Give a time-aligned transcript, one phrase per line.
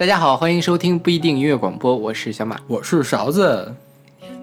[0.00, 2.58] 大家好，欢迎收听不一定音乐广播，我是小马。
[2.66, 3.70] 我是勺子，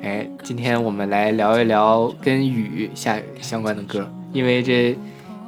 [0.03, 4.95] 哎，今天我们来聊一聊跟雨下相关的歌，因为这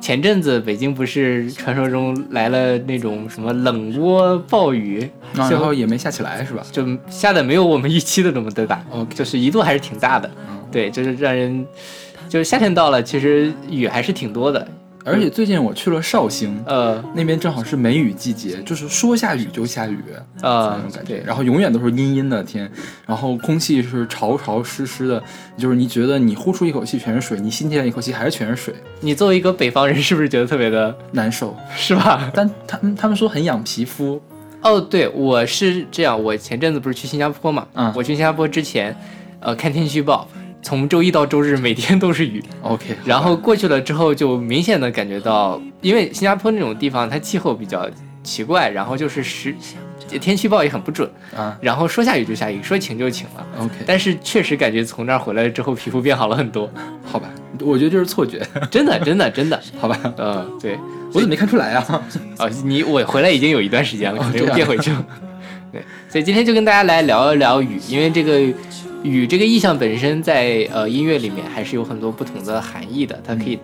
[0.02, 5.08] 前阵子北京不是传说中来了那种什么冷窝暴雨，
[5.48, 6.64] 最后也没下起来是吧？
[6.72, 11.64] 就下的没有我们预期的那么的大，OK 就是一度还是挺大的，嗯对，就是让人
[12.28, 14.68] 就是夏天到了，其实雨还是挺多的，
[15.06, 19.98] 而且最近我去了绍兴，呃那边正好是梅雨季节，就是说下雨就下雨
[20.42, 22.70] 呃那种感觉对，，然后永远都是阴阴的天，
[23.08, 25.24] 然后空气是潮潮湿湿的，
[25.58, 31.56] 就是你觉得你呼出一口气全是水，你吸进来一口气还是全是水，你作为一个北方人，是不是觉得特别的，难受。
[31.76, 32.30] 是吧？
[32.34, 34.22] 但他们他们说很养皮肤，
[34.62, 38.96] 哦，对，我是这样，我前阵子不是去新加坡嘛，嗯我去新加坡之前，
[39.40, 40.28] 呃，看天气预报，
[40.62, 47.90] 从周一到周日每天都是雨，OK，然后过去了之后就明显的感觉到，因为新加坡那种地方它气候比较
[48.24, 49.56] 奇怪，然后就是时
[50.20, 51.58] 天气预报也很不准，啊。
[51.62, 53.46] 然后说下雨就下雨，说晴就晴了。
[53.60, 56.70] OK，但是确实感觉从那儿回来之后，皮肤变好了很多，
[57.06, 57.30] 好吧，
[57.62, 60.78] 我觉得就是错觉， 真的，真的，真的， 好吧，呃，对，
[61.14, 62.04] 我怎么没看出来啊？
[62.40, 65.06] 哦，你我回来已经有一段时间了，可能又哦这样变回去了。
[65.72, 68.40] 对，所以今天就跟大家来聊一聊雨，因为这个
[69.04, 73.58] 雨这个意象本身在呃音乐里面还是有很多不同的含义的，它可以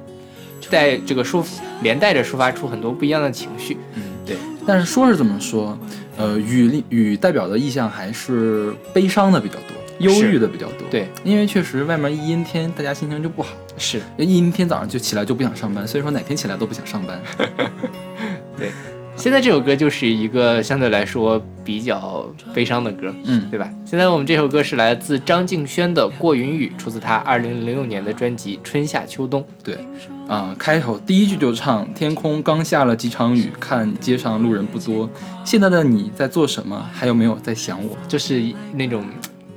[0.70, 1.46] 带这个抒
[1.82, 3.78] 连带着抒发出很多不一样的情绪。
[3.96, 5.78] 嗯对，但是说是这么说，
[6.18, 10.88] 呃，雨里雨代表的意象还是悲伤的比较多，忧郁的比较多。
[10.90, 13.50] 对，因为确实外面一阴天，大家心情就不好。
[13.78, 17.22] 是，一阴天早上就起来就不想上班，所以说哪天起来都不想上班。
[18.58, 18.72] 对。
[19.18, 23.68] 现在这首歌就是一个相对来说比较悲伤的歌，嗯，对吧？
[23.86, 29.42] 现在我们这首歌是来自张敬轩的《过云雨》，出自他二零零六年的专辑《春夏秋冬》。
[29.64, 29.80] 对，
[30.28, 35.10] 啊、开口第一句就唱：天空刚下了几场雨，看街上路人不多。
[35.44, 36.86] 现在的你在做什么？
[36.94, 37.98] 还有没有在想我？
[38.08, 39.04] 就是那种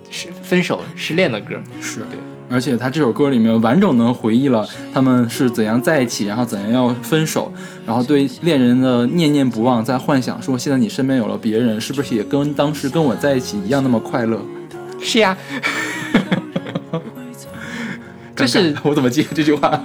[0.09, 1.57] 失分手失恋的歌。
[1.81, 2.19] 是对，
[2.51, 7.53] 而且他这首歌里面完整的回忆了他们是怎样在一起，然后怎样要分手，
[7.87, 14.41] 然后对恋人的念念不忘，在幻想说现在你身边有了别人，是不是也跟当时跟我在一起一样那么快乐？
[15.01, 15.37] 是呀，
[18.35, 19.81] 这是我怎么接这句话？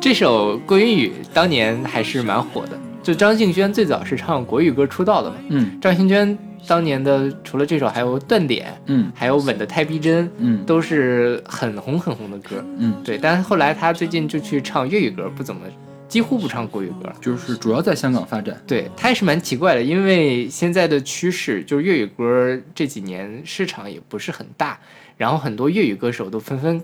[0.00, 2.78] 这首《过云雨》当年还是蛮火的。
[3.02, 5.36] 就张敬轩最早是唱国语歌出道的嘛。
[5.48, 12.62] 嗯张敬轩当年的除了这首，还有《断点》，嗯还有《吻得太逼真》，嗯都是很红很红的歌。
[12.76, 15.62] 嗯，对，但是后来他最近就去唱粤语歌，不怎么，
[16.06, 17.10] 几乎不唱国语歌。
[17.22, 18.54] 就是主要在香港发展。
[18.66, 24.78] 对他也是蛮奇怪的，因为现在的趋势就是粤语歌这几年市场也不是很大，
[25.16, 26.80] 然后很多粤语歌手都纷纷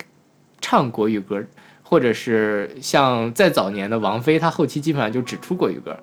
[0.62, 1.44] 唱国语歌，
[1.82, 5.94] 或者是像再早年的王菲，她后期基本上就只出国语歌。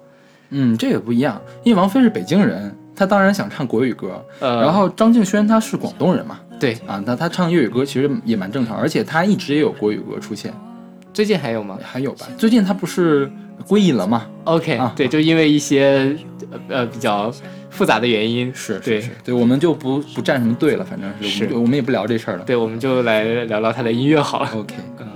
[0.53, 4.23] 嗯，这个不一样，因为王菲是北京人，她当然想唱国语歌。
[4.39, 10.53] 呃，然后张敬轩他是广东人嘛，对，啊，那他唱粤语歌其实也蛮正常，而且他一直也有国语歌出现，
[11.13, 12.27] 最近还有吗还有吧？
[12.37, 13.31] 最近他不是
[13.67, 16.15] 归隐了吗？？OK，、啊对，就因为一些
[16.51, 17.31] 呃呃比较
[17.69, 22.43] 复杂的原因，是对是是，对，我们就不不站什么队了，反正是是我们我们也不聊这事儿了。
[22.43, 24.49] 对，我们就来聊聊他的音乐好了。
[24.55, 25.07] OK，嗯，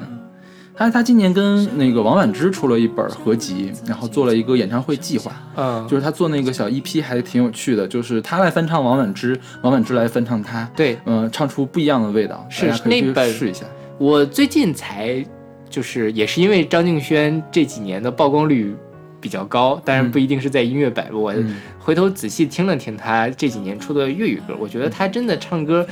[0.77, 10.97] 他他今年跟那个王菀之出了一本合集，然后做了一个演唱会计划，嗯，就是他做那个小 EP 还挺有趣的，就是他来翻唱王菀之，王菀之来翻唱他，对。
[11.05, 13.65] 嗯、唱出不一样的味道，是那本试一下。
[13.97, 15.25] 我最近才
[15.69, 18.75] 就是也是因为张敬轩这几年的曝光率
[19.21, 21.55] 比较高，当然不一定是在音乐版，我嗯。
[21.79, 25.85] 回头仔细听了听他这几年出的粤语歌，我觉得他真的唱歌，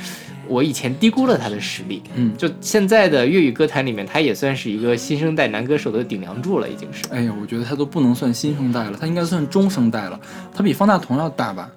[0.48, 2.02] 我以前低估了他的实力。
[2.16, 7.04] 嗯，就现在的粤语歌坛里面，他也算是一个新生代男歌手的顶梁柱了，已经是。
[7.10, 10.20] 哎呀，我觉得他都不能算新生代了，他应该算中生代了。
[10.54, 11.70] 他比方大同要大吧？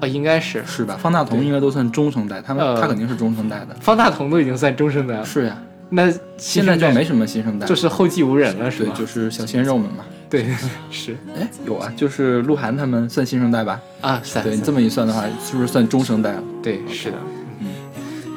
[0.00, 0.96] 哦，应该是是吧？
[0.96, 3.74] 方大同应该都算中生代，他们、呃他肯定是中生代的。
[3.80, 8.94] 方大同都已经算中生代了，是呀，那现在就没什么新生代了，就是后继无人了，是吧对，吗？
[8.98, 10.04] 就是小鲜肉们嘛。
[10.30, 10.46] 对，
[10.90, 13.78] 是哎，有啊，就是鹿晗他们算新生代吧？
[14.00, 16.42] 啊，算对你这么一算的话，是不是算中生代了？
[16.62, 17.18] 对，是的，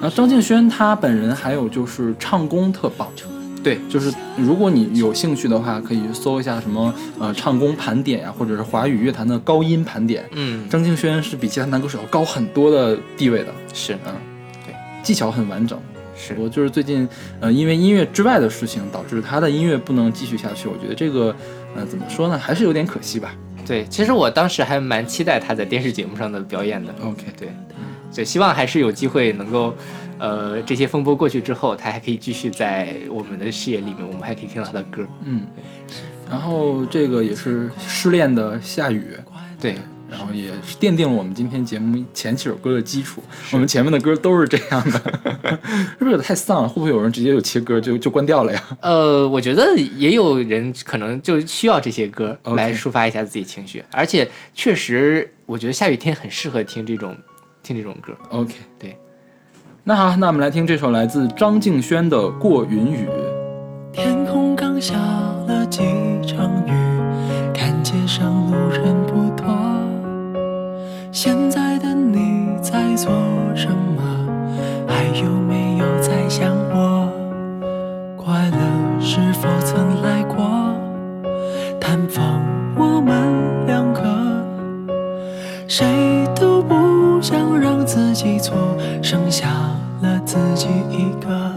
[0.04, 3.08] 然后张敬轩他本人还有就是唱功特棒，
[3.64, 10.26] 对，就是如果你有兴趣的话，可以搜一下什么呃唱功盘点呀、或者是华语乐坛的高音盘点。
[10.34, 14.14] 嗯，张敬轩是比其他男歌手要高很多的地位的，是嗯，
[14.66, 15.80] 对，技巧很完整。
[16.18, 17.08] 是，我就是最近
[17.40, 21.34] 呃因为音乐之外的事情导致他的音乐不能继续下去，我觉得这个
[21.78, 23.34] 呃怎么说呢，还是有点可惜吧。
[23.66, 27.48] 对，其实我当时还蛮期待他在电视节目上的表演的，OK，对，
[28.13, 29.75] 就希望还是有机会能够，
[30.19, 35.06] 呃，这些风波过去之后，他还可以继续在我们的视野里面，我们还可以听到他的歌。
[35.25, 35.42] 嗯，
[36.30, 39.18] 然后这个也是失恋的夏雨，
[39.60, 39.75] 对，
[40.10, 43.21] 然然后也是奠定了我们今天节目前几首歌的基础。
[43.51, 45.00] 我们前面的歌都是这样的，
[45.98, 46.69] 是不是太丧了？
[46.69, 48.63] 会不会有人直接就切歌就就关掉了呀？
[48.81, 57.18] 呃，我觉得也有人可能就需要这些歌来抒发一下自己情绪，而且确实，我觉得下雨天很适合听这种
[57.63, 58.13] 听这种歌。
[58.30, 58.95] OK，对。
[59.86, 63.07] 那好，那我们来听这首来自张敬轩的《过云雨》。
[63.92, 64.95] 天空刚下
[65.48, 65.81] 了几
[66.25, 66.71] 场雨，
[67.54, 69.45] 看街上路人不多。
[71.12, 73.12] 现在的你在做
[73.56, 74.04] 什么？
[74.88, 77.07] 还有没有在想我？
[78.18, 80.44] 快乐是否曾来过？
[81.80, 82.42] 探访
[82.75, 84.01] 我们两个，
[85.68, 85.86] 谁
[86.36, 86.74] 都不
[87.24, 89.48] 想让自己错，剩下
[90.02, 91.53] 了自己一个。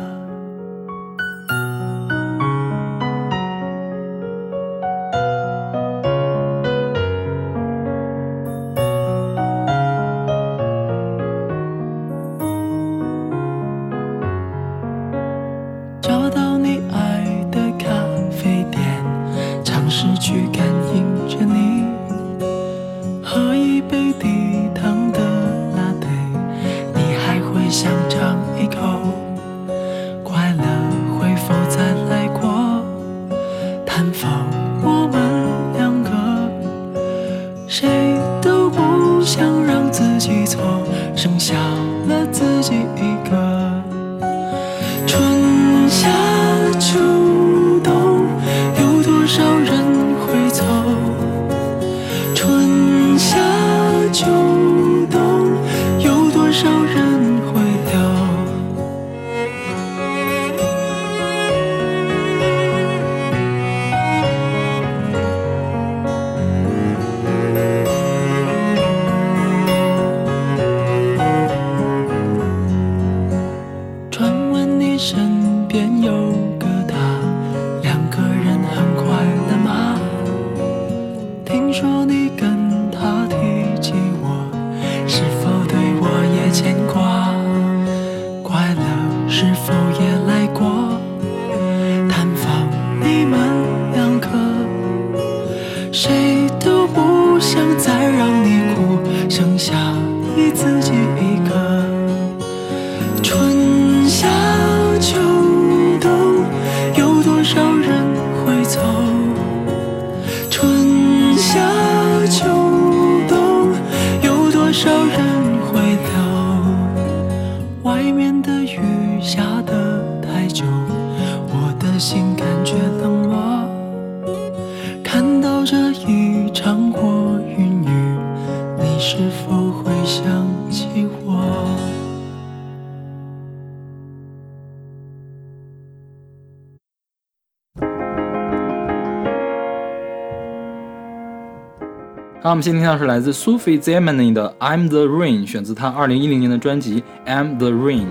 [142.47, 148.03] 好，我们先听到是来自 Sufi Zemani 的《I'm the Rain》，选自她二零一零年的专辑《I'm the Rain》。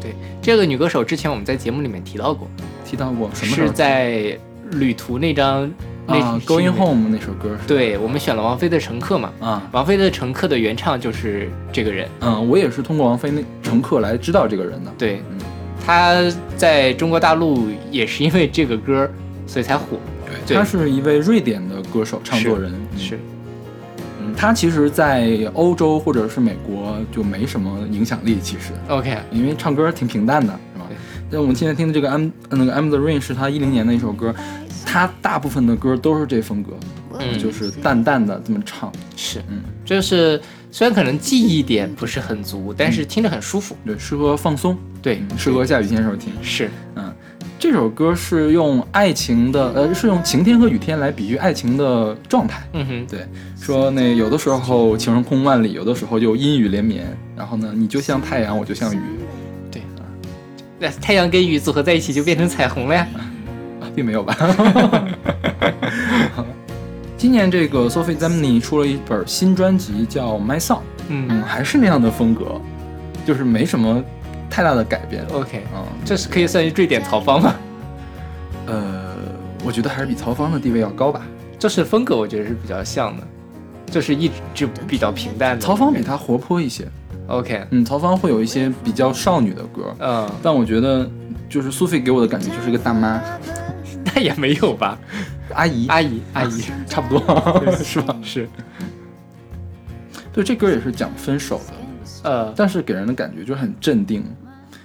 [0.00, 2.48] 对，这个女歌手之前我们在节目里面提到过，
[2.82, 4.38] 提到过什么是在
[4.70, 5.70] 旅途那张
[6.06, 12.08] 那啊，《Going Home》那首歌对我们选了王菲的《乘客》嘛，啊，王菲的《乘客》的原唱就是这个人。
[12.22, 14.90] 嗯，我也是通过王菲那乘客来知道这个人的。
[14.96, 15.38] 对嗯，
[15.84, 16.24] 她
[16.56, 19.06] 在中国大陆也是因为这个歌，
[19.46, 19.98] 所以才火。
[20.46, 22.72] 对他是一位瑞典的歌手、唱作人。
[22.72, 23.18] 嗯是，
[24.24, 30.96] 嗯，他其实，在欧洲或者是美国就没什么影响力，其实，OK，因为唱歌挺平淡的，是吧对？
[31.30, 34.34] 但我们现在听的这个《I'm 那个《I'm the Rain》是他一零年的一首歌，
[34.84, 36.72] 他大部分的歌都是这风格，
[37.18, 38.92] 嗯就是淡淡的这么唱。
[39.16, 40.40] 是，嗯，就是
[40.70, 43.76] 虽然可能记忆点不是很足，但是听着很舒服。
[43.84, 46.32] 对，适合放松，对，嗯适合下雨天时候听。
[46.42, 47.03] 是，嗯，
[47.64, 52.62] 这首歌是用爱情的，呃，是用晴天和雨天来比喻爱情的状态。
[52.74, 53.26] 嗯哼，对，
[53.58, 57.06] 说那有的时候晴空万里，有的时候就阴雨连绵。
[57.34, 59.00] 然后呢，你就像太阳，我就像雨，
[59.70, 60.04] 对啊。
[60.78, 63.08] 那太阳跟雨组合在一起就变成彩虹了呀。
[63.80, 64.36] 啊，并没有吧？
[67.16, 70.76] 今年这个 Sophie Zemni 出了一本新专辑，叫《My Song》，
[71.08, 72.60] 嗯，嗯还是那样的风格，
[73.24, 74.04] 就是没什么
[74.54, 75.26] 太大的改变。
[75.32, 77.56] ，OK，嗯，这是可以算是瑞典曹芳吗？
[78.66, 79.16] 呃，
[79.64, 81.22] 我觉得还是比曹芳的地位要高吧。
[81.58, 83.26] 就是风格，我觉得是比较像的，
[83.86, 85.60] 就是一直比较平淡的。
[85.60, 86.86] 曹芳比他活泼一些
[87.26, 91.10] ，OK，嗯，曹芳会有一些比较少女的歌，嗯，但我觉得
[91.48, 93.20] 就是苏菲给我的感觉就是个大妈
[94.14, 94.96] 那也没有吧，
[95.54, 98.16] 阿姨，阿姨，阿姨， 差不多 是吧？
[98.22, 98.48] 是。
[100.32, 101.58] 对，这歌也是讲分手
[102.22, 104.24] 的，呃，但是给人的感觉就很镇定，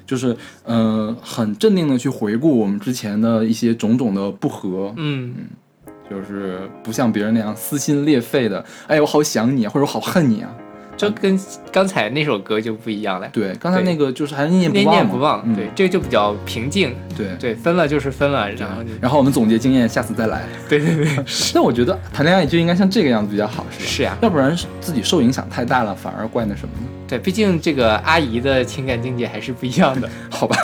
[0.09, 5.35] 就是呃很镇定的去回顾我们之前的一些种种的不和，嗯，
[6.09, 10.49] 就是不像别人那样撕心裂肺的，哎，我好想你啊，或者我好恨你啊。
[10.99, 11.39] 这跟
[11.71, 13.29] 刚才那首歌就不一样了。
[13.31, 16.93] 对，刚才那个就是还念念念不忘嘛，念不忘，嗯对，这个就比较平静。
[17.17, 20.41] 对对，分了就是分了，然后然后我们总结经验，下次再来。
[20.67, 21.07] 对对对，
[21.55, 23.85] 但我觉得谈恋爱就应该像这个样子比较好，是吧？
[23.85, 26.87] 是呀，要不然自己受影响太大了，反而怪那什么呢？
[27.07, 30.09] 对，毕竟这个阿姨的情感境界还是不一样的。
[30.29, 30.57] 好吧，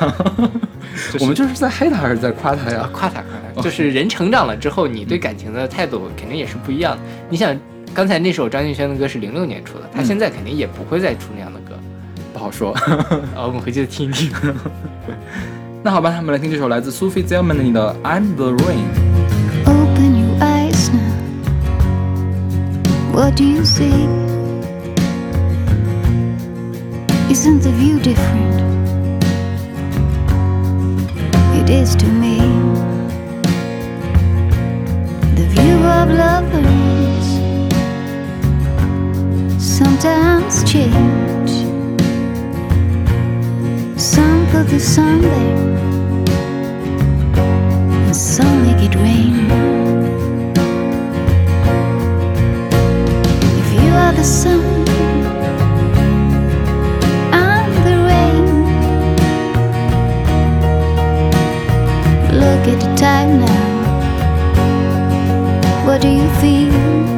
[1.22, 7.02] 我们就是在黑她还是在夸他啊呀？，夸她夸她，就是人成长了之后，你对感情的态度肯定也是不一样的。
[7.30, 7.58] 你想，
[7.96, 11.78] 刚才那首张敬轩的歌是零六年出的，他嗯现在肯定也不会再出那样的歌。
[12.34, 12.74] 不好说。
[13.34, 14.30] 啊，我们回去听一听。
[15.82, 18.84] 那好吧，我们来听这首来自 Sophie Zelman 的《I'm the Rain》。
[19.66, 21.00] Open your eyes now.
[23.14, 24.10] What do you see?
[27.30, 28.62] Isn't the view different?
[31.56, 32.42] It is to me.
[35.38, 37.15] The view of lovers
[39.76, 41.52] sometimes change.
[44.00, 45.58] Some put the sun there
[48.06, 49.52] and some make it rain.
[53.62, 54.64] If you are the sun,
[57.34, 58.46] I'm the rain.
[62.42, 63.64] Look at the time now.
[65.86, 67.15] What do you feel?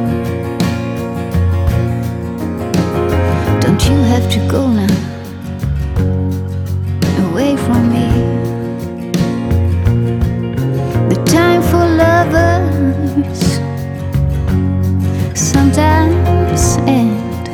[3.88, 4.94] You have to go now?
[7.28, 8.08] Away from me.
[11.08, 13.40] The time for lovers
[15.34, 17.46] sometimes end.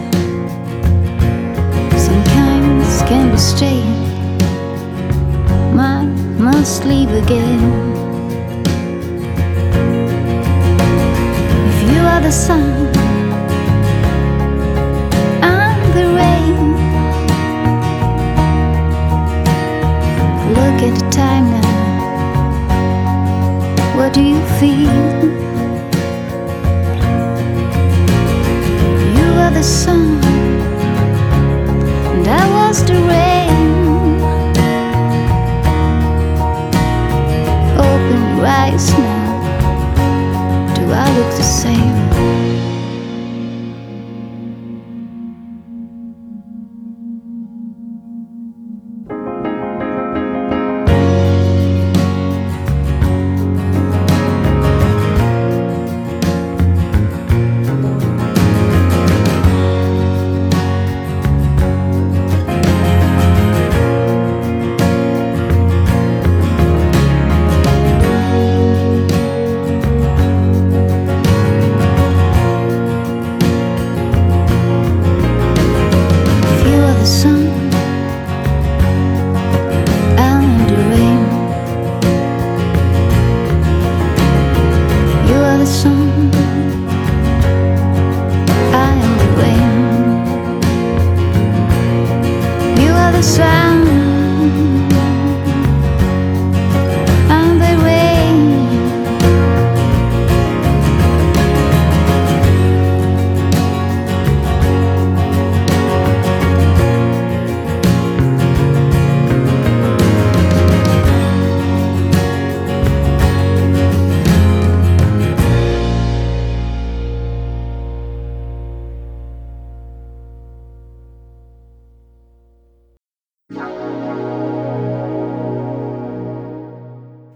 [2.07, 3.95] Some kinds can be staying.
[5.77, 6.13] Mine
[6.43, 7.61] must leave again.
[11.71, 12.94] If you are the sun,
[24.59, 24.89] feet.
[29.17, 30.14] You are the sun.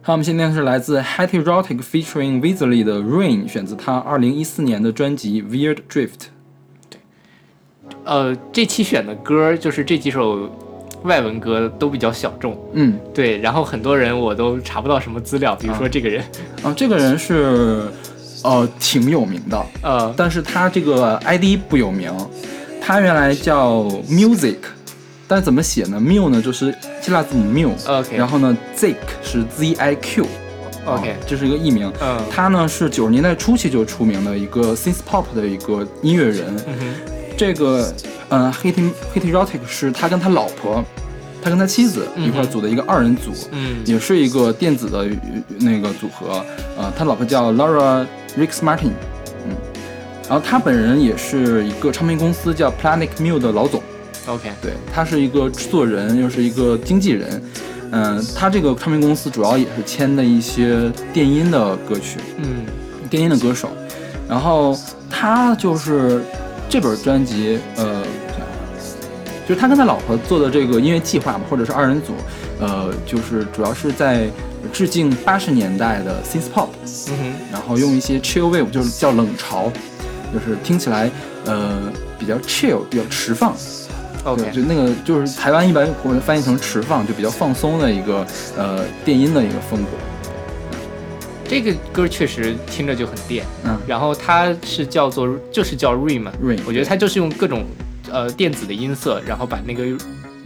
[0.08, 6.08] 好，我们今天是来自 Hattie Rotic featuring Weasley 的《Rain》，选自他二零一四年的专辑《Weird Drift》。
[6.88, 6.98] 对
[8.06, 10.48] 呃，这期选的歌就是这几首
[11.02, 16.24] 外文歌都比较小众，嗯，对，然后很多人我都查不到什么资料，比如说这个人，
[16.62, 17.82] 啊，这个人是
[18.44, 22.10] 呃挺有名的，呃，但是他这个 ID 不有名，
[22.80, 24.56] 他原来叫 Music，
[25.28, 30.26] 但是怎么写呢？Mu 呢就是希腊字母 Mu，OK 然后呢 Zik 是 Z I Q。
[30.86, 31.92] OK 啊这是一个艺名。
[32.00, 36.46] 嗯他呢是九十年代初期就出名的一个 synth pop 的一个音乐人。
[36.66, 36.94] 嗯哼，
[37.36, 37.92] 这个，
[38.30, 40.82] 呃 h i t i n h a t i Rotic 是他跟他老婆，
[41.42, 45.10] 他跟他妻子一块儿组的一个二人组，嗯也是一个电子的呃
[45.60, 46.42] 那个组合。
[46.78, 48.06] 呃，他老婆叫 Laura
[48.38, 48.92] Rix Martin，
[49.46, 49.54] 嗯，
[50.28, 53.82] 然后他本人也是一个唱片公司叫 Planet Mu 的老总，
[54.28, 57.42] OK，对他是一个制作人，又是一个经纪人。
[57.90, 62.66] 嗯，他这个唱片公司主要也是签的一些电音的歌曲，嗯
[63.08, 63.70] 电音的歌手。
[64.28, 66.20] 然后他就是
[66.68, 68.02] 这本专辑，呃，
[69.48, 72.12] 就是他跟他老婆做的这个音乐计划嘛，或者是二人组，
[72.60, 74.28] 呃，就是主要是在
[74.70, 76.68] 致敬八十年代的 synth pop，
[77.08, 79.72] 嗯哼，然后用一些 chill wave，就是叫冷潮，
[80.30, 81.10] 就是听起来
[81.46, 83.56] 呃比较 chill，比较迟放。
[84.32, 89.90] OK，对，就那个就是台湾一般我们翻译成迟放，就比较放松的一个呃电音的一个风格。
[91.50, 97.64] 这个歌确实听着就很电，嗯然后它是叫做就是叫 Rain 嘛 Rain，我觉得它就是用各种
[98.12, 99.84] 呃电子的音色，然后把那个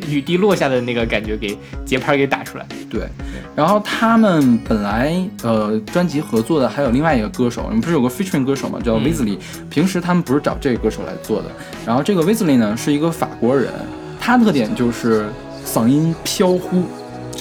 [0.08, 2.66] 雨滴落下的那个感觉给节拍给打出来。
[2.90, 3.08] 对，
[3.54, 9.38] 然后他们本来呃专辑合作的还有另外一个歌手，不是有个 featuring 歌手嘛，叫嗯 Wesley、
[9.70, 11.50] 平时他们不是找这个歌手来做的。
[11.86, 13.72] 然后这个 Wesley 呢是一个法国人，
[14.20, 15.26] 他的特点就是
[15.64, 16.84] 嗓音飘忽。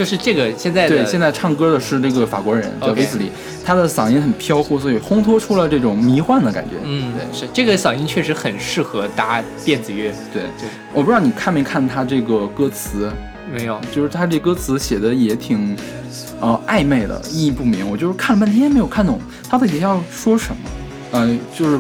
[0.02, 3.30] 就是这个现在对，现在唱歌的是这个法国人叫 OK Wesley，
[3.64, 6.78] 他的嗓音很飘忽，所以烘托出了这种迷幻的感觉。
[6.84, 10.12] 嗯对是这个嗓音确实很适合搭电子乐。
[10.34, 13.12] 对对，我不知道你看没看他这个歌词，
[13.54, 15.78] 没有，就是他这歌词写的也挺，
[16.40, 17.88] 呃，暧昧的，意义不明。
[17.88, 20.72] 我就是看了半天没有看懂他到底要说什么，
[21.12, 21.80] 呃，就是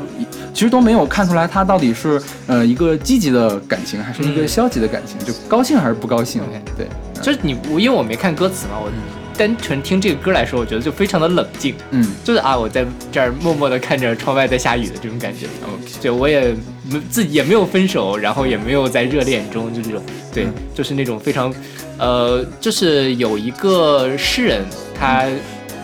[0.53, 4.47] 其实都没有看出来他到底是呃一个积极的感情还是一个嗯。
[4.47, 6.41] 消极的感情，就高兴还是不高兴
[6.77, 6.87] 对，
[7.21, 8.91] 就是你我因为我没看歌词嘛，我
[9.37, 12.05] 单纯听这个歌来说，我觉得就非常的冷静，嗯。
[12.23, 15.47] 就是啊我在这儿默默的看着窗外在下雨的这种感觉。
[15.63, 16.53] ，OK，就我也
[16.89, 21.51] 没自己也没有分手，然后也没有在热恋中，就这种，对，嗯就是那种非常，
[21.97, 25.25] 呃，就是有一个诗人，他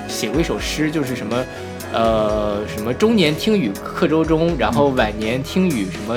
[0.07, 1.35] 写过一首诗，就是什么，
[1.97, 6.15] 呃，什么中年听雨客舟中，然后晚年听雨什么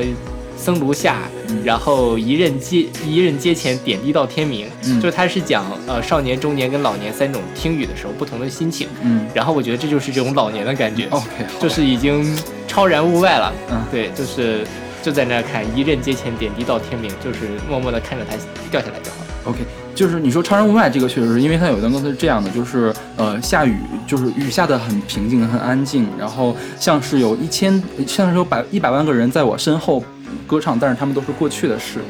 [0.58, 11.06] 僧庐下，嗯然后一任阶一任阶前点滴到天明，嗯就是他是讲呃少年、中年跟老年三种听雨的时候不同的心情，嗯然后我觉得这就是这种老年的感觉。
[11.10, 11.26] ，OK，
[11.58, 12.36] 就是已经
[12.68, 13.50] 超然物外了。
[13.70, 14.66] 嗯对，就是
[15.02, 18.36] 就在那儿看，一任阶前点滴到天明，就是默默的看着它
[18.70, 19.26] 掉下来就好了。
[19.46, 19.60] OK，
[19.94, 23.76] 就是你说超人物外这个确实是，因为它有一段歌词是这样的，就是呃下雨，
[24.06, 30.02] 就是雨下的很平静很安静，然后像是有一千，像是有百一百万个人在我身后
[30.46, 32.00] 歌唱，但是他们都是过去的事，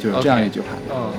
[0.00, 0.66] 就是这样一句话。
[0.90, 1.12] 嗯，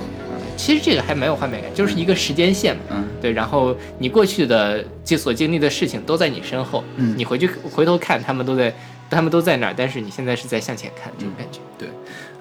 [0.58, 2.82] 其实这个还蛮有画面感，就是一个时间线嘛。
[2.92, 8.74] 嗯对，然后你过去的这所经历的事情都在你身后，嗯你回去回头看，他们都在，
[9.10, 11.60] 他们都在那儿，但是你现在是在向前看，这种感觉。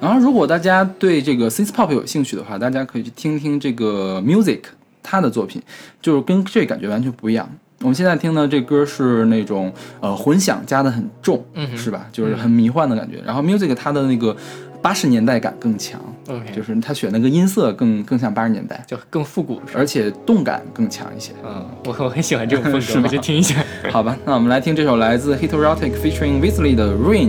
[0.00, 4.61] 然后如果大家对这个 synth pop 有兴趣的话，大家可以去听听这个 music
[5.02, 5.61] 他的作品，
[6.02, 7.48] 就是跟这感觉完全不一样。
[7.80, 12.06] 我们现在听的这歌是那种呃混响加的很重，嗯是吧？
[12.11, 13.20] 就是很迷幻的感觉。
[13.24, 14.35] 然后 music 它的那个
[14.80, 19.61] 八十年代感更强，OK，就是他选那个音色更更像八十年代，就更复古？
[19.74, 21.32] 而且动感更强一些。
[21.44, 23.62] 嗯，我我很喜欢这种风格， 吗我去听一下。
[23.92, 27.28] 好吧，那我们来听这首来自 Heterotic featuring Weasley 的 Rain。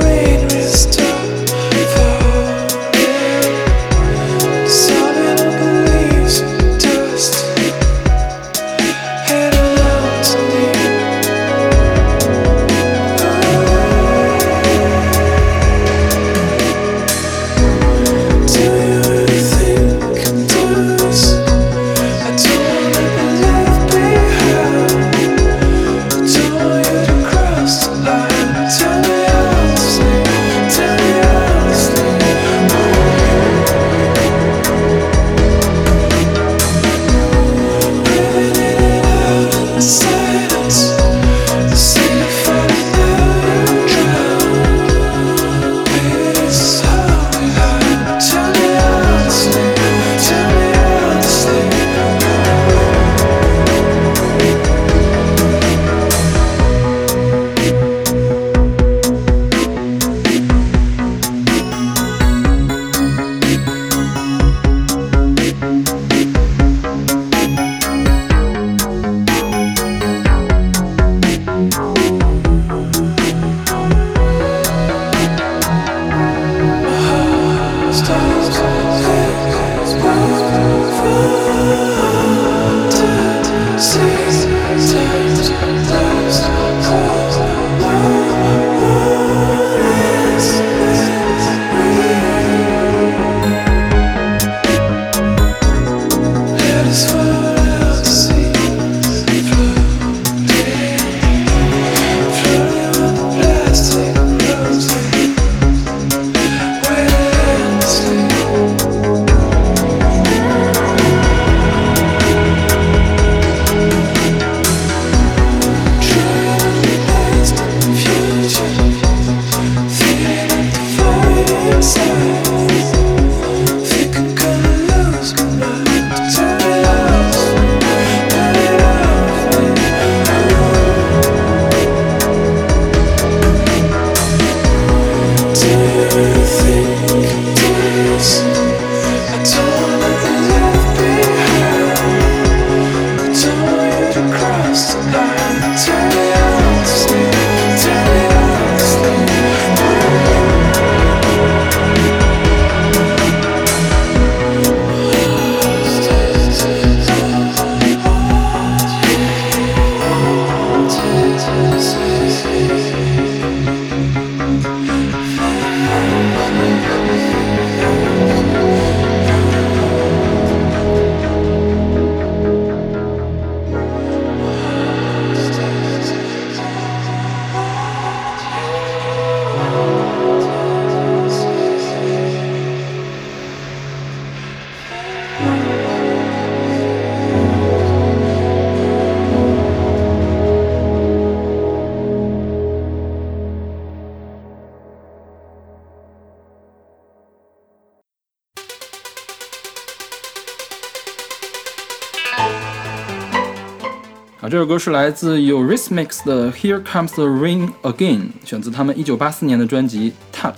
[204.71, 210.55] 歌是来自 Eurythmics 的《Here Comes the Rain Again》，选自他们1984年的专辑《Touch》。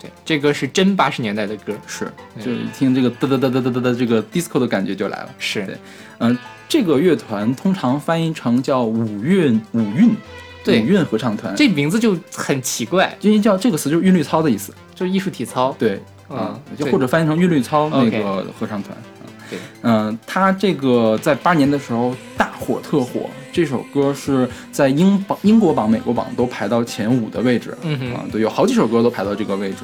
[0.00, 2.10] 对，这歌是真八十年代的歌，是，
[2.42, 5.28] 就一听这个哒哒哒哒哒哒哒这个 disco 的感觉就来了。
[5.38, 5.76] 是对
[6.20, 6.38] 嗯、
[6.70, 10.16] 这个乐团通常翻译成叫五韵五韵，
[10.64, 11.54] 对五韵合唱团。
[11.54, 14.72] 这名字就很奇怪，因为叫这个词就是韵律操的意思。
[14.94, 15.76] 就是艺术体操。
[15.78, 18.96] 对，嗯啊，就或者翻译成韵律操那个合唱团。
[19.50, 27.76] 对，嗯、他这个在八年的时候大火特火，这首歌是在英榜、英国榜、美国榜都排到前五的位置。
[27.82, 29.78] 嗯哼啊，对，有好几首歌都排到这个位置。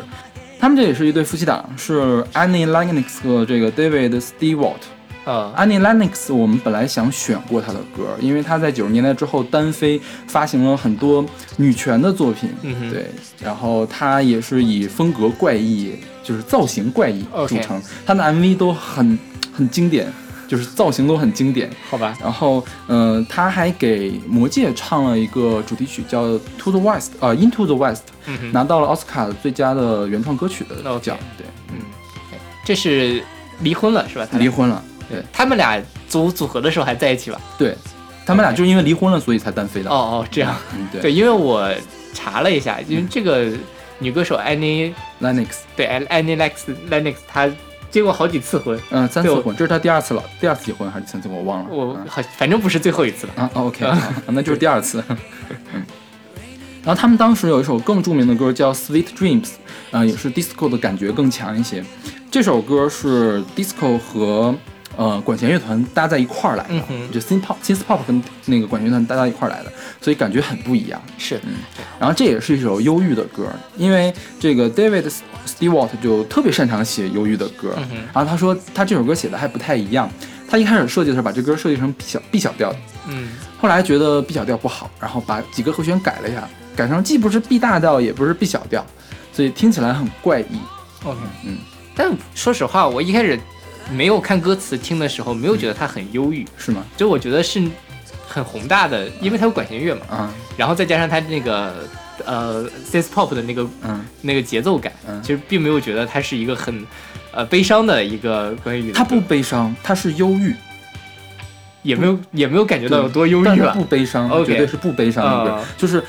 [0.59, 4.75] 他们这也是一对夫妻档，是 Annie Lennox 和这个 David Stewart。
[5.25, 11.27] 呃，Annie Lennox，我们本来想选过她的歌，因为她在九十年代之后单飞，发行了很多
[11.57, 12.49] 女权的作品。
[12.63, 13.07] 嗯对，
[13.43, 17.83] 然后她也是以风格怪异，就是造型怪异著称。
[18.07, 19.19] 她的 MV 都很
[19.53, 20.07] 很经典，
[20.49, 21.71] 就是造型都很经典。
[21.91, 26.25] 好吧，然后，呃，他还给《魔戒》唱了一个主题曲，叫
[26.59, 31.17] 《To the West》，呃，《Into the West》，嗯，拿到了奥斯卡最佳的原创歌曲的奖。
[31.37, 31.47] 对，
[32.65, 33.23] 这是
[33.61, 34.29] 离婚了是吧？
[34.31, 34.83] 他离，婚了。
[35.09, 37.41] 对他们俩组组合的时候还在一起吧？
[37.57, 37.77] 对，
[38.27, 39.89] 他们俩就是因为离婚了，所以才单飞的。
[39.89, 40.57] 哦哦，这样。
[40.75, 41.73] 嗯，对对，因为我
[42.13, 43.53] 查了一下，因为这个
[44.01, 47.49] 女歌手 Annie，，Lennox，对 Annie Lennox，Lennox，她
[47.97, 51.69] 结过好几次婚，嗯，三次婚，这是他第二次了，第二次结婚还是第三次我忘了。
[51.71, 53.33] 嗯我好反正不是最后一次了。
[53.37, 55.03] 啊哦， OK，好那就是第二次。
[55.73, 55.83] 嗯，
[56.85, 59.47] 然后他们当时有一首更著名的歌叫《Sweet Dreams》，
[59.91, 61.83] 啊、也是 disco 的感觉更强一些。
[62.31, 64.55] 这首歌是 disco 和
[64.95, 71.01] 呃管弦乐团搭在一块儿来的，嗯就 synth pop、synth pop 跟那个管弦乐团搭在一块儿来的，所以感觉很不一样。
[71.17, 71.55] 是，嗯
[71.99, 75.11] 然后这也是一首忧郁的歌，因为这个 David
[75.47, 77.75] Stewart 就特别擅长写忧郁的歌。
[77.77, 80.11] 嗯然后他说他这首歌写的还不太一样，
[80.49, 82.75] 他一开始设计的时候把这歌设计成 B 小 B 小调，
[83.09, 83.29] 嗯，
[83.59, 88.85] 后来觉得 B 小调不好，然后把几个和弦改了一下，改成既不是 B 大调也不是 B 小调，
[89.33, 90.59] 所以听起来很怪异。
[91.05, 91.59] OK，嗯，
[91.95, 93.39] 但说实话，我一开始
[93.93, 96.85] 没有看歌词听的时候，没有觉得它很忧郁，是吗？
[96.97, 97.63] 就我觉得是
[98.27, 101.89] 很宏大的，因为它有管弦乐嘛，啊，然后再加上它那个
[102.27, 105.23] 呃 synth pop 的那个嗯，那个节奏感，嗯。
[105.23, 106.85] 其实并没有觉得它是一个很
[107.33, 110.55] 呃悲伤的一个关于它不悲伤，它是忧郁，
[111.83, 113.73] 也没有也没有感觉到有多忧郁吧。
[113.75, 113.85] 不。
[113.85, 115.65] 悲伤绝对是不悲伤的歌，啊。
[115.79, 116.05] 就是。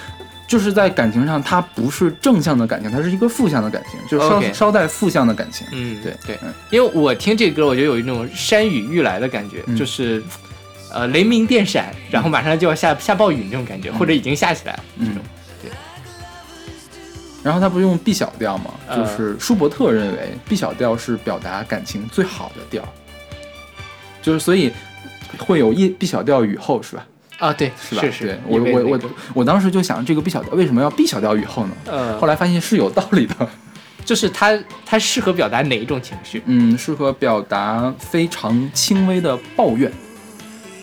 [0.49, 5.67] 就是在感情上，它不是正向的感情，它是一个负向的感情，就是稍稍带负向的感情。
[5.73, 6.39] 嗯，对对。
[6.41, 9.75] 嗯，因为我听这歌，我就有一种山雨欲来的感觉，嗯。
[9.75, 10.23] 就是
[10.93, 15.15] 呃雷鸣电闪，然后马上就要下下暴雨那种感觉，或者已经下起来了这嗯。
[15.15, 15.23] 种。
[17.47, 18.71] 然后他不是用 B 小调吗？
[18.89, 22.83] 呃就是舒伯特认为 B 小调是表达感情最好的调，
[24.21, 24.69] 就是所以
[25.37, 27.07] 会有一 B 小调雨后是吧？
[27.39, 28.01] 啊，对，是吧？
[28.01, 28.99] 是是对，我我我
[29.35, 31.71] 我当时就想，这个 B 小调为什么要 B 小调雨后呢？
[31.85, 33.35] 呃，后来发现是有道理的。
[34.03, 39.91] 就是它它适合表达哪一种情绪嗯，适合表达非常轻微的抱怨，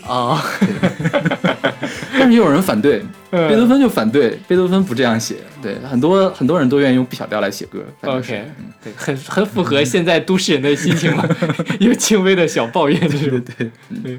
[0.07, 0.43] 啊？
[2.17, 5.37] 但是也有人反对，嗯贝多芬就反对，贝多芬不这样写。
[5.61, 7.83] 对，很多很多人都愿意用 B 小调来写歌。
[8.01, 8.45] OK，
[8.83, 11.25] 对，很很符合现在都市人的心情嘛，
[11.79, 13.39] 有轻微的小抱怨就是。
[13.41, 13.71] 对，
[14.03, 14.17] 对，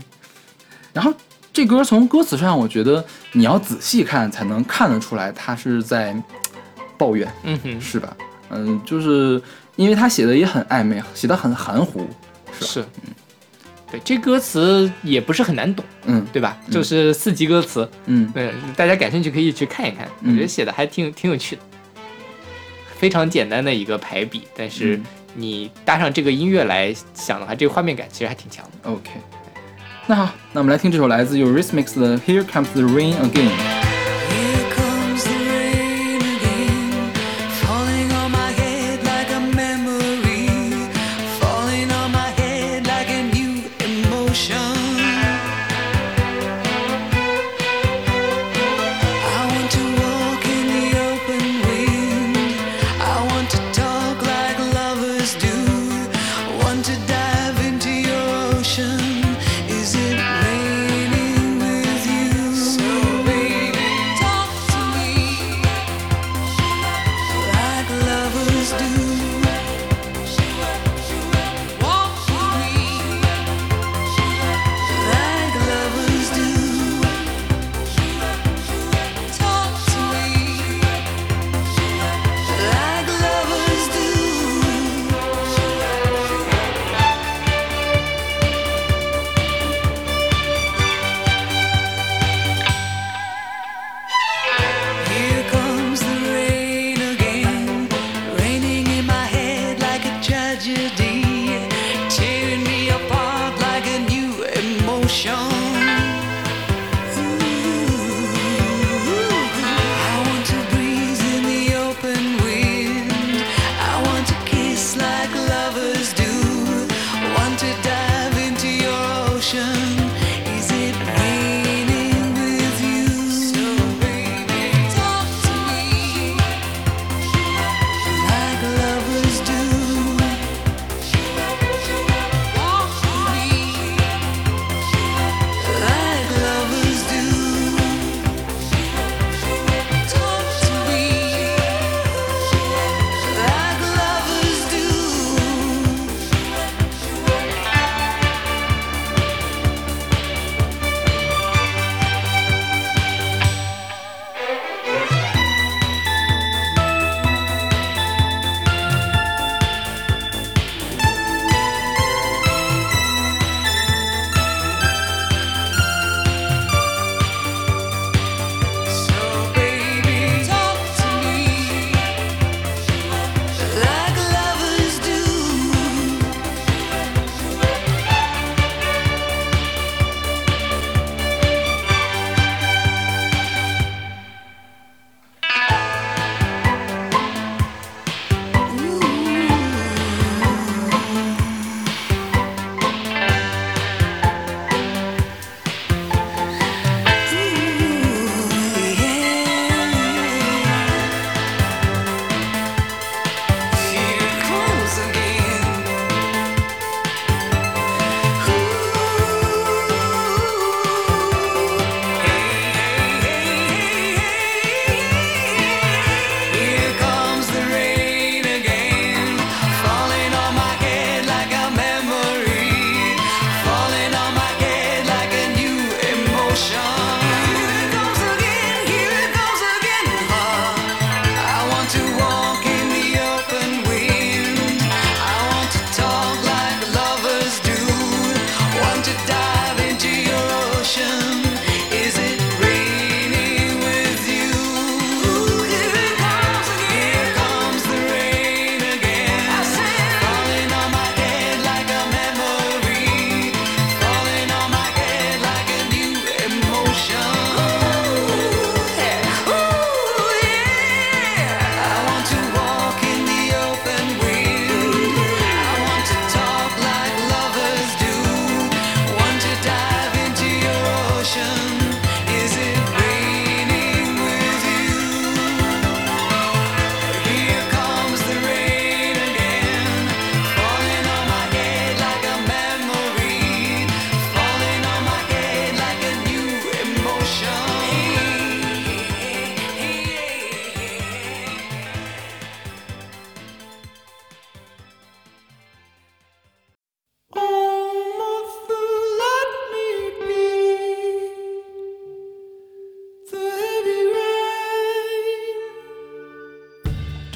[0.93, 1.13] 然后
[1.53, 6.15] 这歌从歌词上，我觉得你要仔细看才能看得出来，他是在
[6.99, 8.17] 抱怨，嗯哼，是吧？
[8.51, 9.41] 嗯，就是
[9.77, 12.07] 因为他写的也很暧昧，写的很含糊，
[12.61, 12.85] 是，
[13.91, 16.57] 对，这歌词也不是很难懂，嗯对吧？
[16.71, 21.63] 就是四级歌词，嗯对，大家感兴趣可以去看一看，我觉得嗯写的还挺挺有趣的，
[22.99, 28.91] 非常简单的一个排比，但是嗯你搭上这个音乐来想的话，这个画面感其实还挺强的。
[28.91, 29.11] ，OK。
[30.09, 33.51] 那好，那我们来听这首来自 Eurythmics 的《Here Comes the Rain Again》。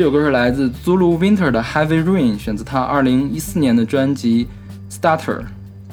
[0.00, 4.48] 这首歌是来自 Zulu Winter 的 Heavy Rain，选自他2014年的专辑
[4.90, 5.42] Starter。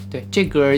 [0.10, 0.74] 对，这歌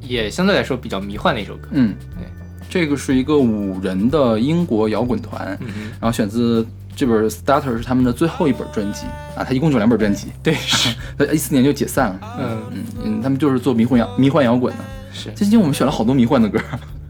[0.00, 1.66] 也相对来说比较迷幻的一首歌。
[1.72, 2.28] 嗯，对，
[2.70, 6.64] 这个是一个五人的英国摇滚团，嗯，然后选自
[6.94, 10.96] 这本 Starter 是他们的最后一本专辑啊，他一共就两本专辑，对，是，
[11.34, 12.20] 一四年就解散了。
[12.38, 14.84] 嗯，嗯嗯，他们就是做迷幻摇迷幻摇滚的。
[15.12, 15.32] 是。
[15.32, 16.60] 最近我们选了好多迷幻的歌。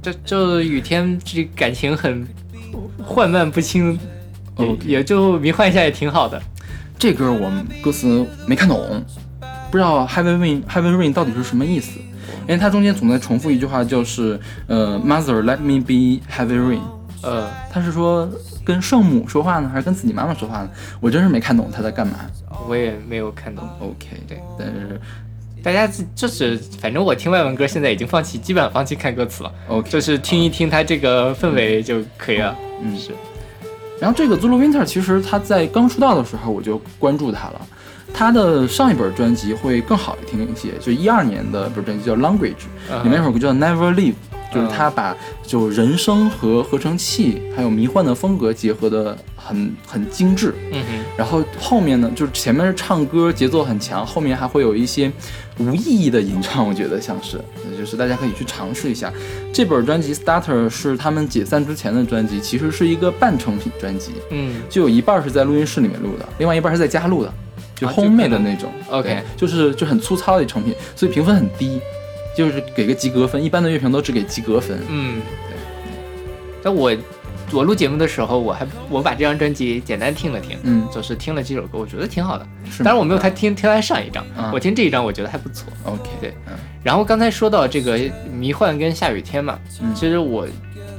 [0.00, 2.26] 这这雨天这感情很
[3.04, 3.98] 缓慢不清，
[4.58, 6.40] 也也就迷幻一下也挺好的。
[6.98, 9.04] 这歌我们歌词没看懂，
[9.70, 11.98] 不知道 Heavy Rain Heavy Rain 到底是什么意思，
[12.42, 16.80] 因为它中间总在重复一句话，就是呃 Mother let me be Heavy Rain。
[17.20, 18.30] 呃，他是说
[18.64, 20.70] 跟圣母说话呢，还是跟自己妈妈说话呢？
[21.00, 22.14] 我真是没看懂他在干嘛。
[22.68, 23.68] 我也没有看懂。
[23.80, 25.00] OK，对，但是
[25.60, 32.56] 大家自就是，反正我听外文歌现在已经放弃，基本上放弃看歌词了，OK，就是听一听它这个氛围就可以了。
[32.80, 33.10] 嗯是，
[34.00, 37.60] 然后这个 Zulu Winter 其实他在刚出道的时候我就关注他了，
[38.14, 44.14] 他的上一本专辑会更好听一些，就一二年的本专辑叫 Language，嗯里面有首歌叫 Never Leave，
[44.54, 50.54] 就是他把就人声和合成器还有迷幻的风格结合的很很精致。
[50.70, 55.10] 嗯哼，然后后面呢，就是前面是唱歌节奏很强，后面还会有一些
[55.58, 57.38] 无意义的吟唱，我觉得像是，
[57.76, 59.12] 就是大家可以去尝试一下。
[59.52, 67.32] 这本专辑 Starter 是他们解散之前的专辑，其实是一个半成品专辑，嗯，就有一半是在录音室里面录的，另外一半是在家录的。
[67.74, 68.72] 就啊就 homemade 的那种。
[68.90, 71.80] OK 就是就很粗糙的成品，所以评分很低，
[72.36, 73.42] 就是给个及格分。
[73.42, 74.76] 一般的乐评都只给及格分。
[74.88, 75.56] 嗯，对
[76.62, 76.92] 但我
[77.52, 80.86] 我录节目的时候，我还我把这张专辑简单听了听，嗯。
[80.92, 82.46] 就是听了几首歌，我觉得挺好的。
[82.70, 85.72] 是当然我没有太听听他上一张，啊我听这一张我觉得还不错。
[85.84, 86.34] OK，对。
[86.46, 86.54] 嗯。
[86.82, 87.98] 然后刚才说到这个
[88.32, 89.94] 迷幻跟下雨天嘛，嗯。
[89.94, 90.46] 其实我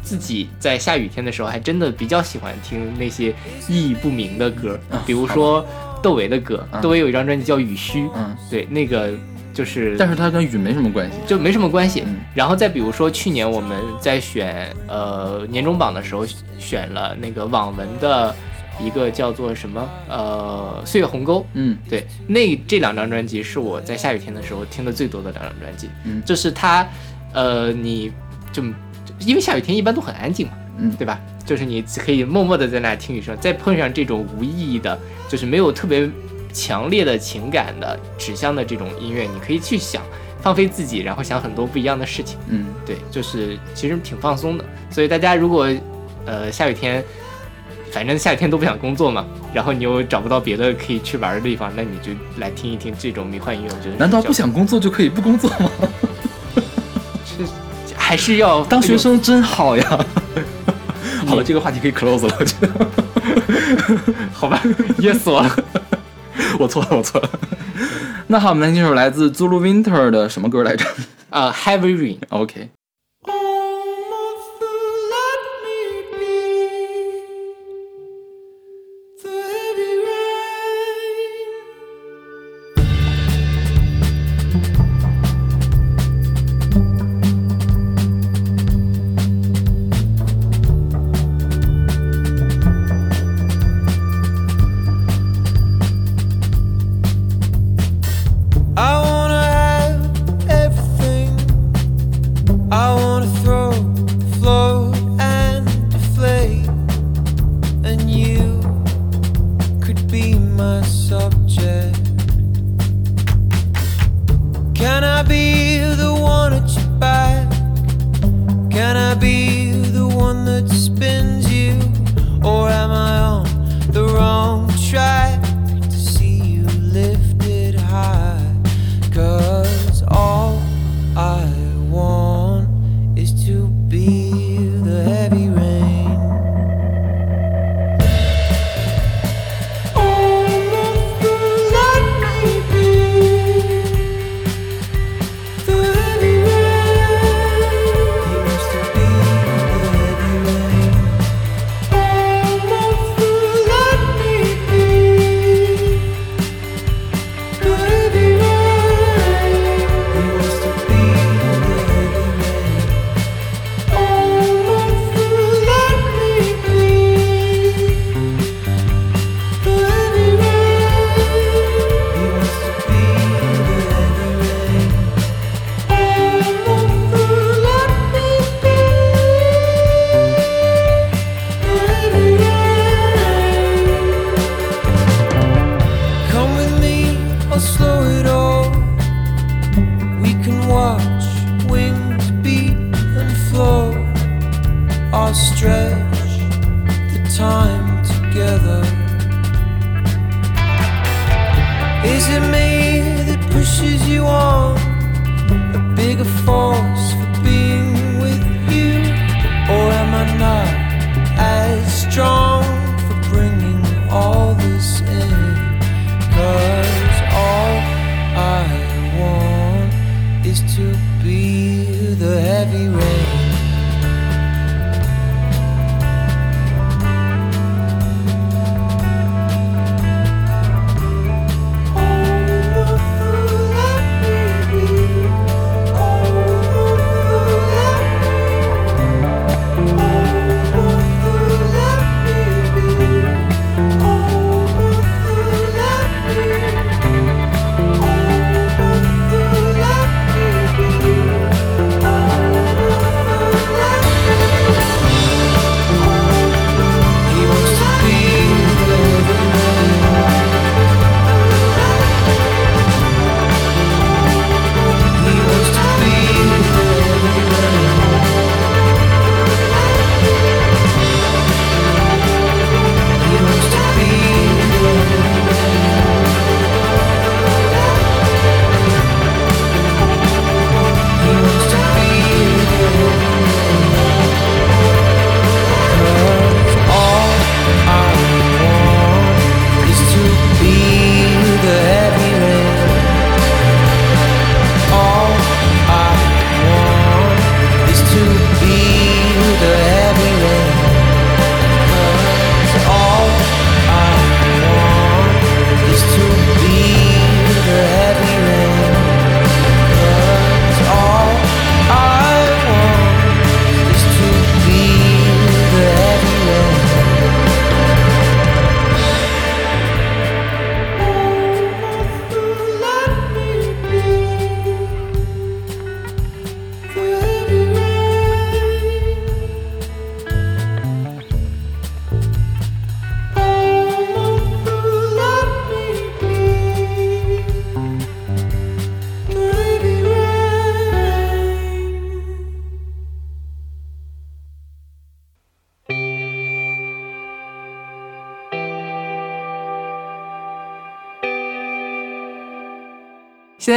[0.01, 3.33] 自己在下雨天的时候，还真的比较喜欢听那些
[3.67, 5.65] 意义不明的歌，啊比如说
[6.01, 9.13] 窦唯的歌，啊窦唯有一张专辑叫《雨虚》，嗯，对，那个
[9.53, 11.17] 就是但是它跟雨没什么关系。
[11.27, 12.03] 就没什么关系。
[12.05, 16.25] 嗯然后再比如说去年我们在选呃年终榜的时候，
[16.57, 18.33] 选了那个网文的
[18.81, 25.89] 一个叫做什么呃岁月鸿沟，嗯对，那这两张专辑是我在下雨天的时候听的最多的两张专辑。
[26.05, 26.87] 嗯就是它，
[27.33, 28.11] 呃，你
[28.53, 28.63] 就
[29.19, 31.19] 因为下雨天一般都很安静嘛，嗯对吧？
[31.45, 36.07] 就是你可以默默的在那听雨声，再碰上这种无意义的，就是没有特别
[36.51, 40.01] 强烈的情感的指向的这种音乐，你可以去想，
[40.41, 42.37] 放飞自己，然后想很多不一样的事情。
[42.47, 44.65] 嗯，对，就是其实挺放松的。
[44.89, 45.69] 所以大家如果
[46.25, 47.03] 呃下雨天，
[47.91, 53.69] 反正下雨天都不想工作嘛，然后你又找不到别的可以去玩的地方，那你就来听一听这种迷幻音乐。
[53.69, 55.71] 我觉得难道不想工作就可以不工作吗？
[57.95, 60.05] 还是要 当学生真好呀。
[61.27, 62.87] 好了，这个话题可以 close 了，我觉得。
[64.33, 64.59] 好吧？
[64.99, 65.55] 噎死我了。
[66.59, 67.29] 我错了，我错了。
[68.27, 70.85] 那好，我们来听首来自 Zulu Winter 的什么歌来着
[71.29, 72.69] 呃，Heavy Rain，？OK，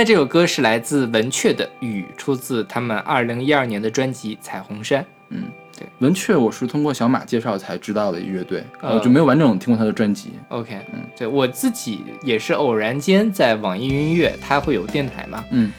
[0.03, 5.01] 在这首歌是来自文雀的《雨》，出自他们二零一二年的专辑《彩虹山》。
[5.29, 5.45] 嗯，
[5.79, 10.33] 对文雀我是通过小马介绍才知道的乐队，呃我就没有完整听过他的专辑。
[10.49, 15.45] OK，嗯，对我自己也是偶然间在网易云音乐，它会有电台嘛。
[15.53, 15.73] 嗯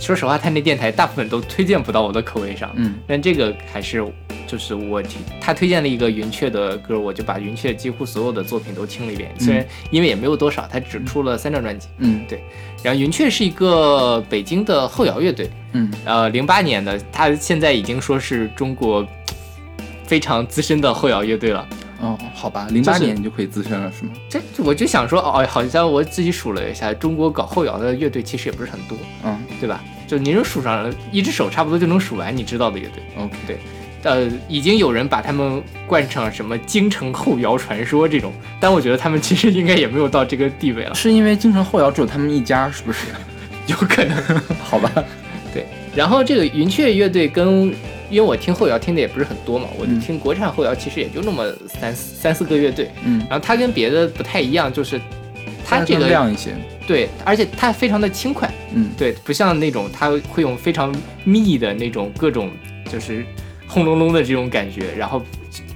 [0.00, 2.70] 说实话，它那电台大部分都推荐不到我的口味上。
[2.76, 4.00] 嗯但这个还是
[4.46, 9.30] 就是我听他推荐了一个云雀的歌，我就把云雀几乎所有的作品都听了一遍。
[9.38, 11.88] 虽然因为也没有多少，他只出了三张专辑。
[11.98, 12.42] 嗯对
[12.82, 19.06] 然后云雀是一个北京的后摇乐队，嗯呃，零八年的，他现在已经说是中国
[20.04, 21.66] 非常资深的后摇乐队了。
[21.98, 24.12] 哦，好吧，零八年你就可以资深了是吗？
[24.28, 29.82] 这我就想说，哦，好像我自己数了一下，中国搞后摇的乐队其实也不是很多，嗯对吧？
[30.06, 33.02] 就你能数上一只手，差不多就能数完你知道的乐队。
[33.18, 33.58] ，OK，
[34.06, 43.08] 呃，已经有人把他们冠上什么京城后摇传说这种，但我觉得他们其实应该也没有到这个地位了，是因为京城后摇只有他们一家，是不是？
[43.66, 44.16] 有可能。
[44.62, 44.90] 好吧，
[45.52, 47.64] 对，然后这个云雀乐队跟，
[48.08, 55.00] 因为我听后摇听的也不是很多嘛，我就嗯听国产后摇其实也就那么三四三四个乐队，嗯，然后它跟别的不太一样，就是
[55.64, 56.54] 它这个亮一些，
[56.86, 58.90] 对，而且它非常的轻快，嗯。
[58.96, 60.94] 对，不像那种它会用非常
[61.24, 62.52] 密的那种各种
[62.88, 63.26] 就是
[63.66, 65.22] 轰隆隆的这种感觉，然后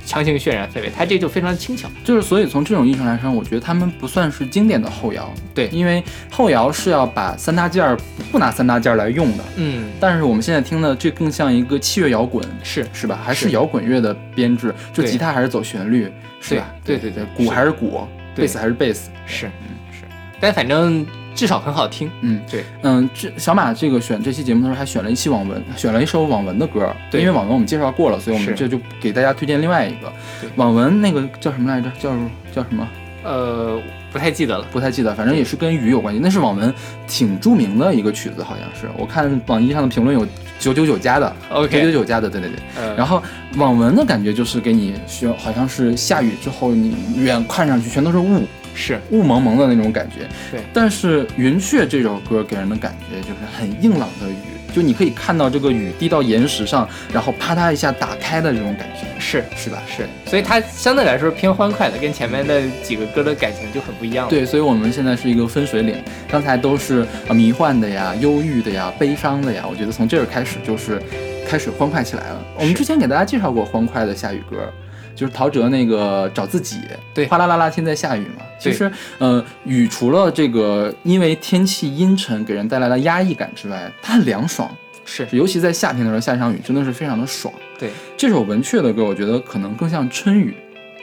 [0.05, 1.89] 强行渲染氛围，它这就非常轻巧。
[2.05, 5.69] 就是所以从这种意义上来说，我觉得他们不算是经典的后摇，对。
[5.69, 7.97] 因为后摇是要把三大件儿
[8.33, 12.87] 不拿三大件儿来用的，嗯，但是我们现在听的这更像一个器乐摇滚，是。
[12.93, 13.21] 是吧？
[13.25, 13.47] 还是。
[13.47, 16.11] 是摇滚乐的编制，就吉他还是走旋律，
[16.41, 16.67] 是吧？
[16.85, 19.47] 对对对对鼓还是鼓，贝斯还是贝斯，是
[19.91, 20.05] 是，
[20.41, 21.07] 但反正
[21.41, 22.11] 至少很好听。
[22.21, 31.91] 嗯，对，嗯，这小马这个选这期节目的时候还选了一期网文，选了一首网文的歌，对因为网文我们介绍过了，所以我们这就给大家推荐另外一个对网文，那个叫什么来着？
[31.99, 32.11] 叫
[32.55, 32.87] 叫什么？
[33.25, 33.81] 呃，
[34.13, 34.67] 不太记得了。
[34.71, 36.21] 不太记得，反正也是跟雨有关系。
[36.23, 36.73] 那是网文
[37.07, 38.87] 挺著名的一个曲子，好像是。
[38.99, 40.27] 我看网易上的评论有
[40.59, 42.59] 九九九加的 OK 九九九加的，对对对。
[42.77, 43.23] 呃，然后
[43.57, 50.27] 网文的感觉就是给你需要，好像是下雨之后，你远看上去全都是雾，是雾蒙蒙的那种感觉。
[50.51, 59.83] 对但是《云雀》这首歌给人的感觉就是很硬朗的雨，就你可以看到这个雨滴到岩石上，然后啪嗒一下打开的这种感觉，是是吧？
[59.87, 64.29] 是，所以它相对来说偏欢快的，跟前面的几个歌的感情就很不一样。
[64.29, 65.97] 对，所以我们现在是一个分水岭，
[66.29, 71.03] 刚才都是呃迷幻的呀、忧郁的呀、悲伤的呀，我觉得从这儿开始就是
[71.49, 72.41] 开始欢快起来了。
[72.57, 74.73] 我们之前给大家介绍过欢快的下雨歌，
[75.21, 76.79] 就是陶喆那个找自己，
[77.13, 78.43] 对哗啦啦啦天在下雨嘛。
[78.59, 87.53] 其实呃，雨除了这个因为天气阴沉给人带来的压抑感之外，它很凉爽，是尤其在夏天的时候下一场雨真的是非常的爽。
[87.79, 90.57] 对，这首文雀的歌，我觉得可能更像春雨，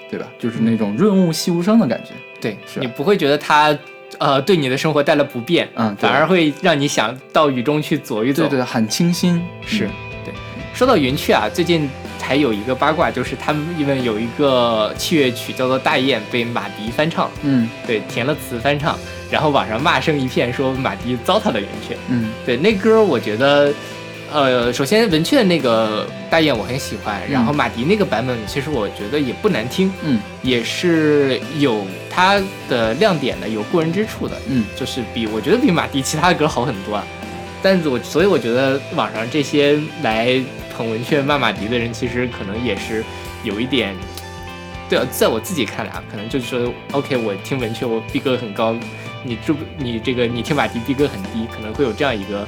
[0.10, 0.26] 对吧？
[0.40, 2.10] 就是那种润物细无声的感觉。
[2.42, 3.78] 对是你不会觉得它
[4.18, 8.48] 呃对你的生活带来不便，嗯反而会让你想到雨中去走一走。
[8.48, 9.40] 对对，很清新。
[9.64, 9.92] 是嗯
[10.26, 10.34] 对。
[10.74, 11.88] 说到云雀啊，最近
[12.28, 17.70] 还有一个八卦，就是他们因为有一个器乐曲叫做《大雁》被马迪翻唱，嗯。
[17.86, 19.00] 对，填了词翻唱，
[19.32, 21.96] 然后网上骂声一片，说马迪糟蹋了云雀。
[22.10, 22.30] 嗯。
[22.46, 23.72] 对，那歌我觉得，
[24.30, 30.20] 呃，首先文雀那个大雁我很喜欢，然后马迪那个版本其实我觉得也不难听，嗯。
[30.42, 34.66] 也是有它的亮点的，有过人之处的，嗯。
[34.76, 37.06] 就是比我觉得比马迪其他的歌好很多啊。
[37.64, 40.40] 但是我所以我觉得网上这些来
[40.78, 43.04] 捧文雀骂马迪的人，其实可能也是
[43.44, 43.96] 有一点，
[44.88, 48.76] 对啊，在我自己看来啊，可能就是说，OK，我听文雀我逼格很高，
[49.24, 52.48] 你这不你这个你听马迪逼格很低，可能会有这样一个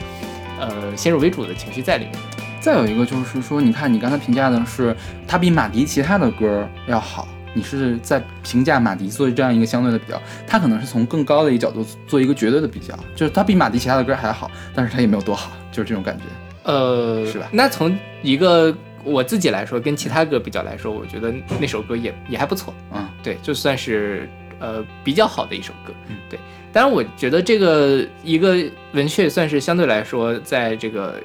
[0.60, 2.14] 呃先入为主的情绪在里面。
[2.62, 4.96] 再有一个就是说，你看你刚才评价的是
[5.28, 16.26] 他比马迪其他的歌要好，你是在评价马迪做这样一个相对的比较，他可能是从更高的一个角度做一个绝对的比较，就是他比马迪其他的歌还好，但是他也没有多好，就是这种感觉。
[16.64, 22.74] 呃，是吧那从一个我自己来说，跟其他歌比较来说，我觉得那首歌也也还不错。
[22.94, 24.30] 嗯，对，就算是
[24.60, 25.94] 呃比较好的一首歌。
[26.08, 26.40] 嗯对。
[26.72, 31.20] 当然，我觉得这个一个文雀算是相对来说，在这个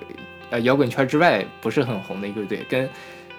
[0.50, 2.88] 呃摇滚圈之外不是很红的一个乐队，跟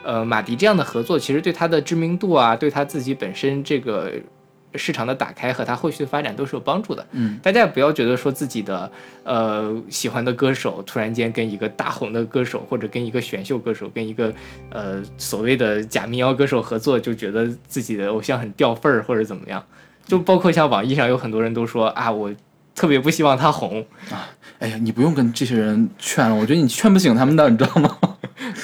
[0.03, 4.11] 呃马迪这样的合作，其实对他的知名度啊，对他自己本身这个
[4.77, 7.05] 市场的打开和他后续的发展都是有帮助的。
[7.11, 8.91] 嗯大家也不要觉得说自己的
[9.23, 14.33] 呃喜欢的歌手突然间跟一个大红的歌手，或者跟一个选秀歌手，跟一个
[14.69, 19.63] 呃所谓的假民谣歌手合作，就觉得自己的偶像很掉份儿或者怎么样。
[20.05, 22.31] 就包括像网易上有很多人都说啊，我
[22.75, 24.29] 特别不希望他红啊。
[24.59, 27.97] 哎呀，你不用跟这些人劝了，我觉得你劝不醒他们的，你知道吗？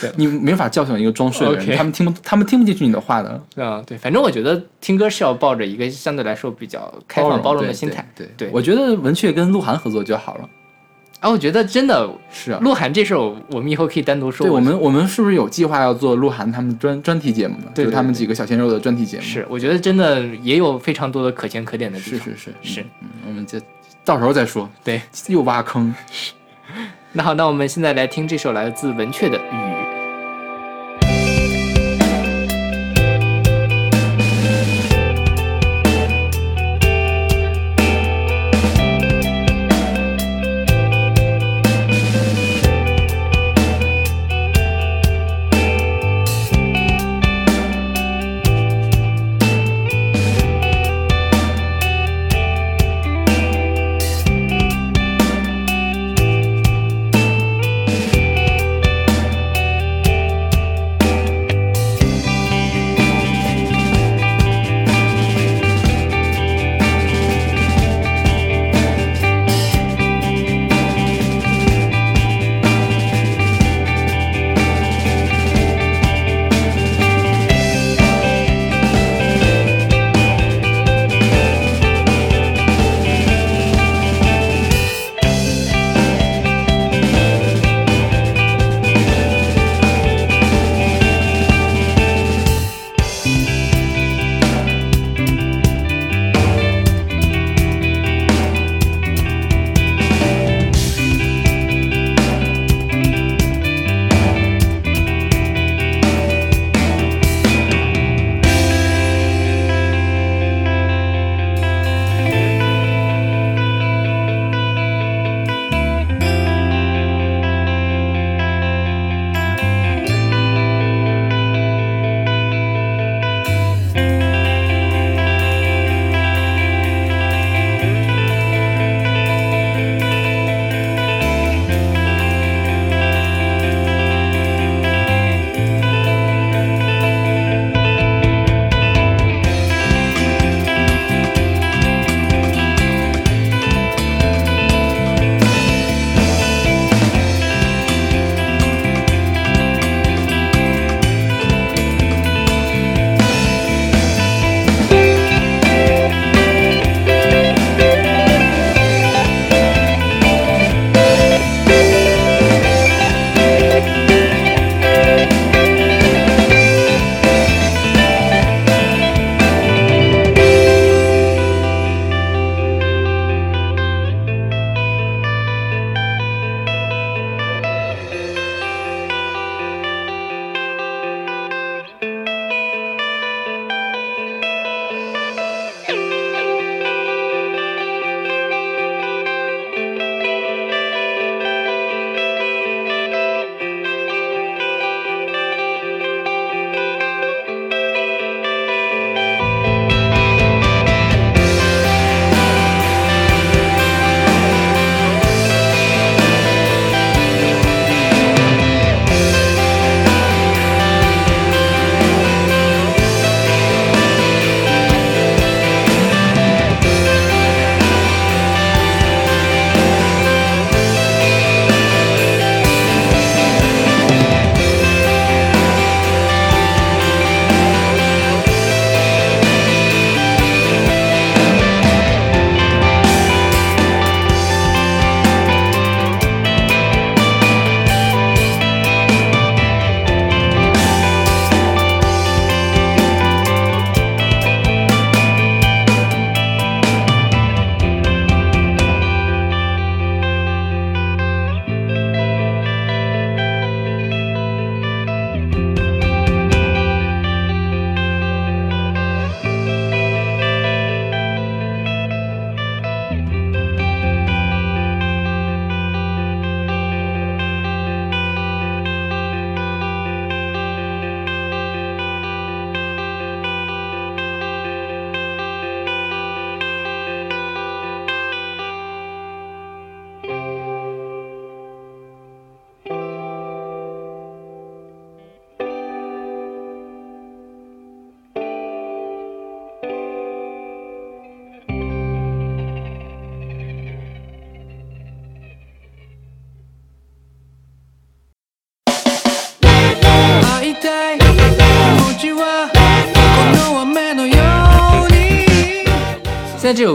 [0.01, 3.41] 对你没法叫醒一个装睡的人他们听不，他们听不进去你的话的。
[3.55, 8.05] 啊，对，反正我觉得听歌是要抱着一个相对来说比较开放包容的心态。
[8.15, 10.49] 对对我觉得文雀跟鹿晗合作就好了。
[11.21, 12.59] 啊，我觉得真的，是啊。
[12.63, 14.45] 鹿晗这事我们以后可以单独说。
[14.45, 17.65] 对，我们我们是不是有计划要做鹿晗他们专专题节目呢？
[17.75, 19.23] 对对就是他们几个小鲜肉的专题节目。
[19.23, 22.27] 是，我觉得真的也有非常多的可圈可点的地是方。
[22.29, 23.59] 是是是，嗯，我们就
[24.03, 24.67] 到时候再说。
[24.83, 25.93] 对，又挖坑。
[27.13, 29.43] 那好，那我们现在来听这首来自文雀的《雨》。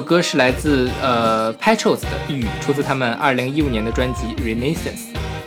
[0.07, 4.77] 歌是来自呃呃 Petros 的《雨》，出自他们二零一五年的专辑《Renaissance》。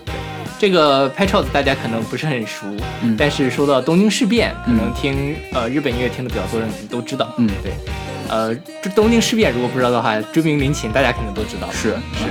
[0.06, 0.14] 对，
[0.60, 2.68] 这个 Petros 大家可能不是很熟，
[3.02, 3.16] 嗯。
[3.18, 7.34] 但是说到东京事变，可能听呃日本音乐听的比较多的人都知道。
[7.38, 7.50] 嗯。
[7.64, 7.72] 对，
[8.28, 8.54] 呃，
[8.84, 11.72] 这东京事变如果不知道的话，追名林檎大家肯定都知道。
[11.72, 12.26] 是是，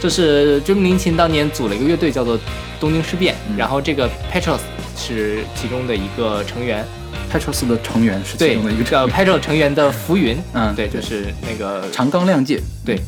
[0.00, 2.36] 就是追名林檎当年组了一个乐队叫做
[2.80, 3.56] 东京事变，嗯。
[3.56, 4.58] 然后这个 Petros
[4.96, 6.84] 是其中的一个成员，
[7.28, 9.26] Petros 的成员是其中的一个，叫成员。
[9.26, 12.98] Petros 成员的浮云，嗯对，就是那个长冈亮介，对，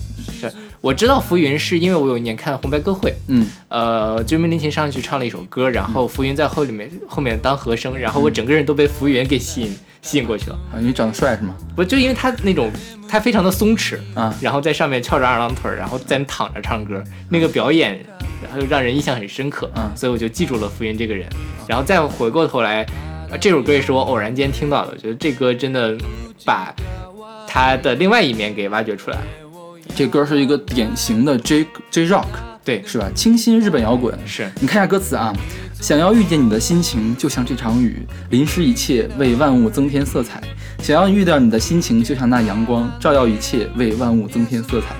[0.40, 0.52] 是。
[0.80, 3.46] 我知道浮云是因为我有一年看红白歌会，嗯。
[3.68, 10.58] 呃，追名林檎上去唱了一首歌，然后浮云在后里面后面当和声，然后我整个人都被浮云给吸引吸引过去了。
[10.72, 11.54] 啊，因为长得帅是吗？
[11.76, 12.70] 不就因为他那种
[13.06, 17.98] 他非常的松弛，啊，然后在上面翘着二郎腿，然后在那躺着唱歌，那个表演，
[18.42, 19.90] 然后让人印象很深刻，嗯。
[19.94, 21.28] 所以我就记住了浮云这个人。
[21.68, 22.86] 然后再回过头来，
[23.30, 25.96] 呃这首歌也是我偶然间听到的，我觉得这歌真的
[26.44, 26.74] 把
[27.46, 29.24] 他的另外一面给挖掘出来了。
[29.94, 32.26] 这歌是一个典型的 J J Rock，
[32.64, 33.10] 对，是吧？
[33.14, 34.16] 清新日本摇滚。
[34.26, 35.32] 是你看一下歌词啊，
[35.80, 40.42] 想要遇见你的心情，就像这场雨，淋湿一切，为万物增添色彩。
[40.78, 44.96] 想要遇到你的心情，就像那阳光，照耀一切，为万物增添色彩。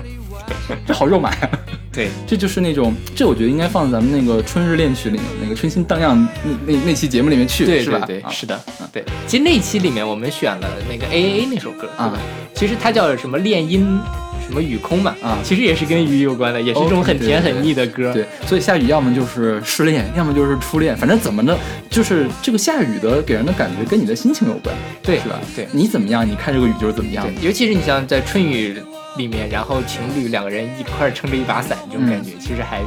[0.85, 1.49] 这好肉麻呀！
[1.93, 7.99] 对，这就是那种，这我觉得应该放在咱们那个春日恋曲里面，那个春心荡漾那那那期节目里面去，是吧？
[8.07, 8.59] 对对对，啊是的，
[8.93, 9.03] 对。
[9.27, 12.19] 其实那期里面我们选了那个 A A A 那首歌，对吧啊？
[12.53, 13.99] 其实它叫什么恋音
[14.47, 18.13] 什么雨空嘛，啊其实也是跟雨有关的，也是一种很甜很腻的歌。
[18.13, 21.57] 对，所以下雨要么就是失恋，要么就是初恋，反正怎么着，
[21.89, 24.73] 就是这个下雨的给人的感觉跟你的心情有关，
[25.03, 25.37] 对是吧？
[25.53, 28.75] 对你怎么样，你看这个雨就是怎么样，尤其是你像在春雨
[29.17, 32.81] 里面，然后情侣两个人一块儿撑着一把伞，这种感觉、其实还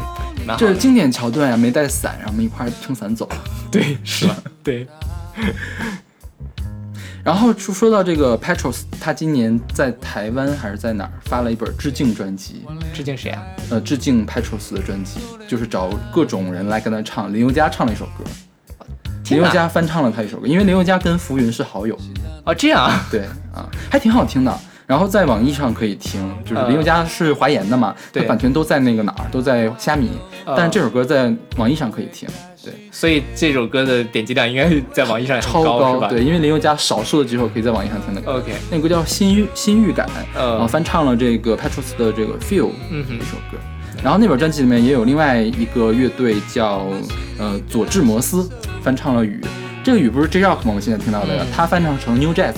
[0.47, 0.57] 蛮好。
[0.57, 3.29] 这是经典桥段呀，没带伞，然后我们一块儿撑伞走。
[3.71, 4.37] 对，是吧？
[4.65, 4.87] 对，
[7.23, 13.43] 然后说说到这个 Petros，他今年在台湾还是在哪儿发了一本致敬专辑，致敬谁啊？
[13.71, 17.33] 呃，致敬 Petros 的专辑，就是找各种人来跟他唱。
[17.33, 18.25] 林宥嘉唱了一首歌，
[19.31, 21.99] 林宥嘉翻唱了他一首歌，因为林宥嘉跟浮云是好友，
[22.45, 23.23] 哦，这样啊，对
[23.55, 24.59] 啊，还挺好听的。
[24.87, 30.11] 然后在网易上可以听，就是呃林宥嘉是华研的嘛，他对版权都在那个哪儿，都在虾米，
[30.45, 32.29] 呃但是这首歌在网易上可以听，
[32.63, 36.09] 对，所以这首歌的点击量应该在网易上超高，是吧？
[36.09, 38.35] 对，因为林宥嘉少数的几首可以在网易上听的歌。
[38.35, 40.07] ，OK，那个叫《新预新预感》，
[40.39, 43.17] 呃然后翻唱了这个 Petros 的这个 Feel 嗯哼。
[43.17, 43.59] 一首歌。
[44.03, 46.87] 然后那本专辑里面也有另外一个乐队叫
[47.39, 48.47] 呃佐治摩斯
[48.83, 49.41] 翻唱了《雨》，
[49.83, 50.75] 这个《雨》不是 J Rock 吗？
[50.75, 51.47] 我现在听到的，嗯。
[51.51, 52.53] 他翻唱成 New Jazz，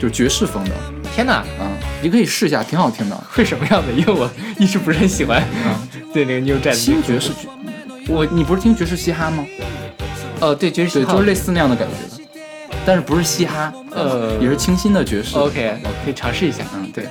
[0.00, 0.70] 就是爵士风的
[1.16, 3.16] 天哪，啊，你可以试一下，挺好听的。
[3.30, 3.90] 会什么样的？
[3.90, 5.42] 因为我一直不是很喜欢
[6.12, 7.32] 对那个 New Jazz 新爵士，
[8.06, 9.42] 我你不是听爵士嘻哈吗？
[10.40, 12.22] 呃，对，爵士对，就是类似那样的感觉，
[12.84, 15.38] 但是不是嘻哈，呃也是清新的爵士。
[15.38, 16.62] OK，我可以尝试一下。
[16.74, 17.06] 嗯，对，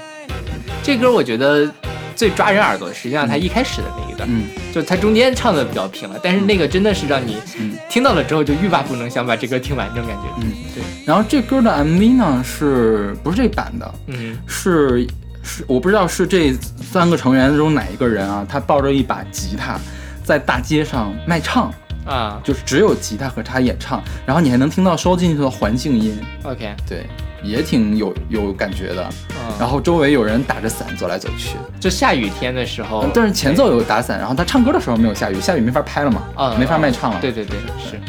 [0.83, 1.67] 这歌我觉得
[2.15, 10.23] 最抓人耳朵，实际上他一开始的那一段，嗯，就他中间唱的比较平了，但是那个真的是让你嗯听到了之后就欲罢不能，想把这歌听完这种感觉。
[10.39, 10.83] 嗯，对。
[11.05, 13.93] 然后这歌的 MV 呢，是不是这版的？
[14.07, 15.05] 嗯是
[15.43, 19.77] 是，我不知道是这三个成员中哪一个人啊，他抱着一把吉他，
[20.23, 21.71] 在大街上卖唱，
[22.05, 22.39] 啊。
[22.43, 27.05] 就是只有吉他和他演唱，然后你还能听到收进去的环境音，，OK，对，
[27.43, 29.09] 也挺有有感觉的。
[29.31, 37.19] 嗯，然后周围有人打着伞走来走去，就下雨天的时候嗯，但是前奏有打伞，然后他唱歌的时候没有下雨，下雨没法拍了嘛，啊没法卖唱了。
[37.19, 37.99] 对对对，是。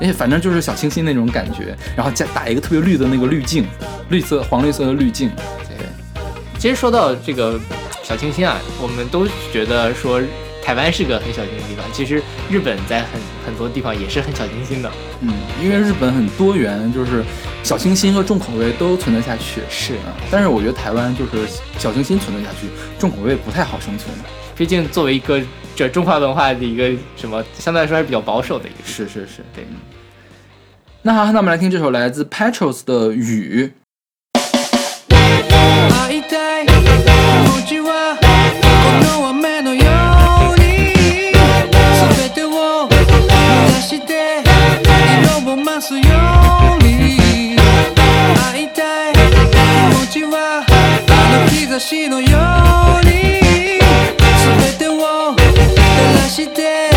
[0.00, 3.64] 而且反正就是小清新那种感觉，然后加打一个特别绿的那个滤镜，
[4.08, 5.30] 绿色黄绿色的滤镜，
[5.68, 5.86] 对。
[6.58, 7.60] 其实说到这个
[8.02, 10.20] 小清新啊，我们都觉得说
[10.72, 14.90] 台湾是个很小清新的地方，其实日本在很很多地方也是很小清新的。
[15.20, 15.30] 嗯，
[15.62, 17.22] 因为日本很多元，就是
[17.62, 19.60] 小清新和重口味都存得下去。
[19.68, 21.46] 是啊，但是我觉得台湾就是
[21.78, 22.68] 小清新存得下去，
[22.98, 24.16] 重口味不太好生存。
[24.56, 25.42] 毕竟作为一个
[25.76, 28.78] 这中华文化的一个什么，相对来说还是比较保守的一个。
[28.82, 29.66] 是是是，对。
[31.02, 33.66] 那好，那我们来听这首来自 Petros 的《雨》。
[51.72, 53.12] あの日差しのように
[54.60, 55.38] 全てを照
[56.14, 56.90] らして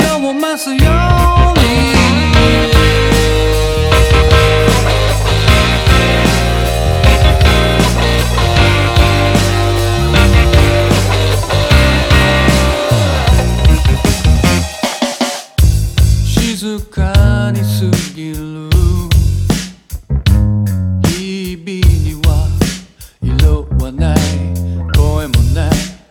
[0.00, 1.01] 色を増すよ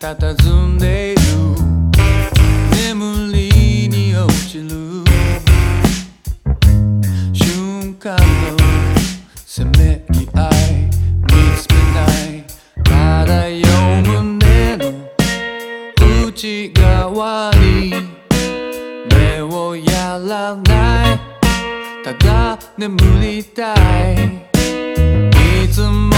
[0.02, 1.22] 佇んでいる。
[2.92, 5.06] 眠りに落ちる。
[7.32, 8.24] 瞬間の
[9.46, 10.90] せめぎ合い
[11.22, 12.02] 見つめな
[12.34, 12.44] い。
[12.84, 13.62] 漂
[14.00, 14.84] う胸の
[16.28, 17.94] 内側に。
[19.12, 21.20] 目をやらない。
[22.04, 23.76] ただ眠りた
[24.14, 24.16] い。
[25.64, 26.11] いつも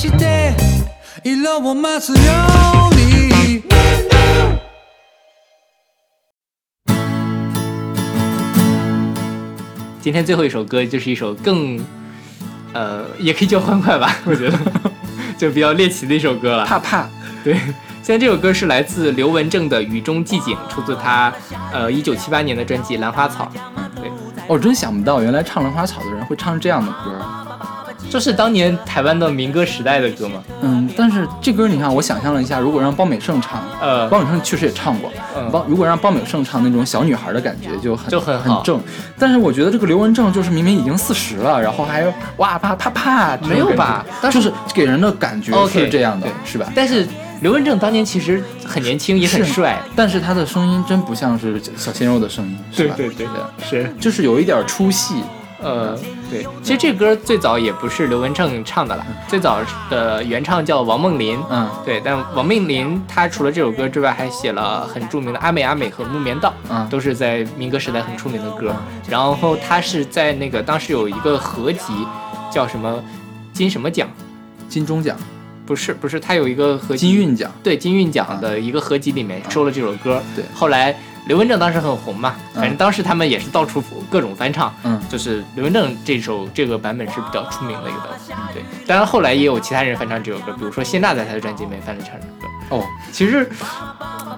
[0.00, 0.54] して
[1.22, 2.16] 色を増すよ
[2.90, 3.62] うに
[10.00, 11.78] 今天最后一首歌就是一首更
[12.72, 14.58] 呃也可以叫欢快吧 我觉得。
[15.36, 16.64] 就比较猎奇的一首歌了。
[16.64, 17.06] 怕怕。
[17.44, 17.54] 对。
[18.02, 21.32] 现在这首歌是来自刘文正的《雨中寂静》，出自他，
[21.72, 23.50] 呃，一九七八年的专辑《兰花草》。
[24.00, 24.10] 对，
[24.48, 27.22] 我、真想不到，原来唱《兰花草》的人会唱这样的歌。
[28.10, 30.42] 就是当年台湾的民歌时代的歌嘛。
[30.60, 38.78] 嗯，但是这歌你看，我想象了一下，如果让包美胜唱，呃包美胜确实也唱过，嗯包如果让包美胜唱那种小女孩的感觉就很就很很正，
[39.16, 42.04] 但是我觉得这个刘文正就是明明已经四十了，然后还
[42.38, 46.70] 哇啪啪啪，没有吧就是给人的感觉是这样的对，是吧？
[46.74, 47.06] 但是
[47.40, 49.80] 刘文正当年其实很年轻，也很帅。
[49.96, 52.94] 但是他的声音真不像是小鲜肉的声音，是吧？
[52.96, 53.08] 对
[53.62, 53.94] 是。
[53.98, 55.22] 就是有一点出戏。
[55.62, 55.96] 呃，
[56.30, 59.58] 对，其实这歌最早也不是刘文正唱的了，最早
[59.90, 61.38] 的原唱叫王梦麟。
[61.50, 68.74] 嗯对，但王梦麟他除了这首歌之外，还写了很著名的《阿美阿美》和《木棉道》，嗯都是在民歌时代很出名的歌。
[69.08, 71.92] 然后他是在那个当时有一个合集，
[72.50, 73.02] 叫什么
[73.52, 74.08] 金什么奖？
[74.68, 75.16] 金钟奖、
[75.66, 80.22] 不是不是，他有一个合集金韵奖，对金韵奖的一个合集里面收了这首歌。
[80.36, 80.96] 对后来
[81.26, 84.74] 刘文正当时很红嘛，嗯反正当时他们也是到处各种翻唱。
[84.84, 88.62] 嗯就是刘文正这首这个版本是比较出名的一个版本，对。
[88.86, 92.46] 当然后来也有其他人翻唱这首歌，比如说谢娜在她的专辑里面翻了唱这首歌。
[92.76, 93.50] 哦，其实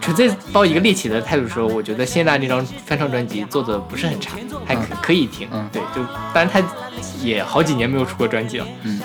[0.01, 4.33] 纯粹抱一个猎奇的态度说，我觉得谢娜那张翻唱专辑做的不是很差，
[4.67, 5.47] 还可嗯可以听。
[5.53, 6.03] 嗯对，就
[6.33, 6.63] 当然她
[7.21, 8.67] 也好几年没有出过专辑了。
[8.85, 9.01] 嗯，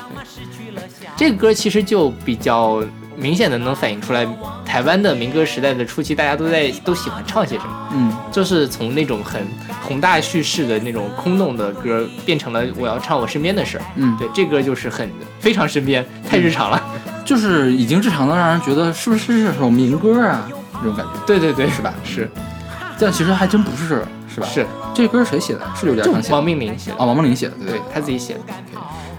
[1.18, 2.82] 这个歌其实就比较
[3.18, 4.26] 明显的能反映出来，
[4.63, 7.89] 台湾的民歌时代的初期，大家都在都喜欢唱些什么。
[7.93, 9.41] 嗯就是从那种很
[9.82, 13.84] 宏大叙事的那种空洞的歌，变成了我要唱我身边的事儿。
[13.95, 15.09] 嗯，对，这歌就是很
[15.39, 16.82] 非常身边，太日常了。
[17.26, 20.47] 就是已经日常的让人觉得是不是是首民歌啊？
[20.80, 21.11] 这种感觉。
[21.26, 21.93] 对对对，是吧？
[22.03, 22.30] 是
[22.99, 24.47] 但其实还真不是，是吧？
[24.47, 25.61] 是，这歌谁写的？
[25.76, 26.36] 是刘家就昌写的。
[26.36, 27.82] 王命玲写的，啊，王梦玲写的，对对。
[27.93, 28.39] 他自己写的。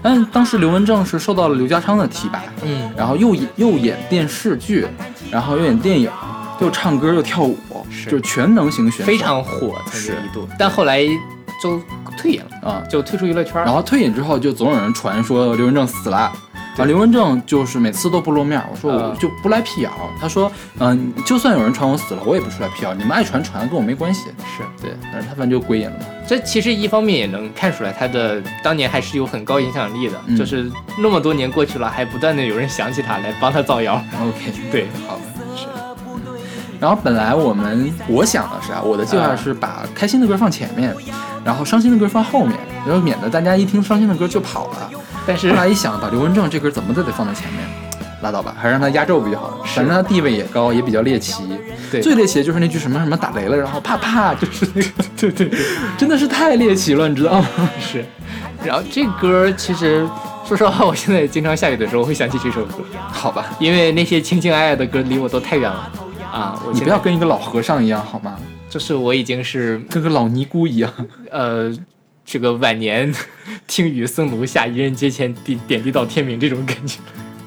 [0.01, 4.87] 但当时刘文正是受到了刘家昌的提拔，嗯，然后又演又演电视剧，
[5.29, 6.09] 然后又演电影，
[6.59, 7.57] 又唱歌又跳舞，
[7.89, 11.03] 是就是全能型选手，非常火，曾经一度，但后来
[11.61, 11.81] 就
[12.17, 12.83] 退隐了，啊。
[12.89, 13.55] 就退出娱乐圈。
[13.63, 16.31] 然后退隐之后，就总有人传说刘文正死了。
[16.79, 19.91] 啊，刘文正就是每次都不露面，我说我嗯就不来辟谣。
[20.19, 20.49] 他说，
[20.79, 24.27] 嗯、就算有人传我死了，我也不出来辟谣，你们爱传传，跟我没关系。
[24.57, 26.05] 是对，但是他反正就归隐了嘛。
[26.25, 33.95] 这其实一方面也能看出来他的当年还是有很高影响力的，嗯就是那么多年过去了，还不断的有人想起他来帮他造谣。
[34.21, 35.21] OK，对，好吧，
[35.55, 35.65] 是。
[36.79, 40.95] 然后本来我们我想的是啊，我的计划是把开心的歌放前面，
[41.43, 44.89] 然后伤心的歌放后面，然后免得大家一听伤心的歌就跑了。
[45.29, 47.61] 但是后来一想，把刘文正这歌怎么都得放在前面，
[48.23, 49.59] 拉倒吧，还是让他压轴比较好。
[49.63, 51.43] 反正他地位也高，也比较猎奇。
[51.91, 55.51] 对最猎奇的就是那句什么什么打雷了，然后啪啪，就是那个， 对对，
[55.99, 57.47] 真的是太猎奇了，你知道吗？
[57.79, 58.03] 是，
[58.65, 60.03] 然后这歌其实
[60.43, 62.77] 说实话，我现在经常下雨的时候会想起这首歌，
[63.11, 65.91] 好吧，因为那些情情爱爱的歌离我都太远了
[66.33, 66.59] 啊！
[66.65, 68.35] 我你不要跟一个老和尚一样好吗？
[68.67, 70.91] 就是我已经是跟个老尼姑一样。
[71.31, 71.71] 呃，
[72.31, 73.11] 这个晚年
[73.65, 76.99] 听雨僧庐下，一人阶前点点滴到天明这种感觉，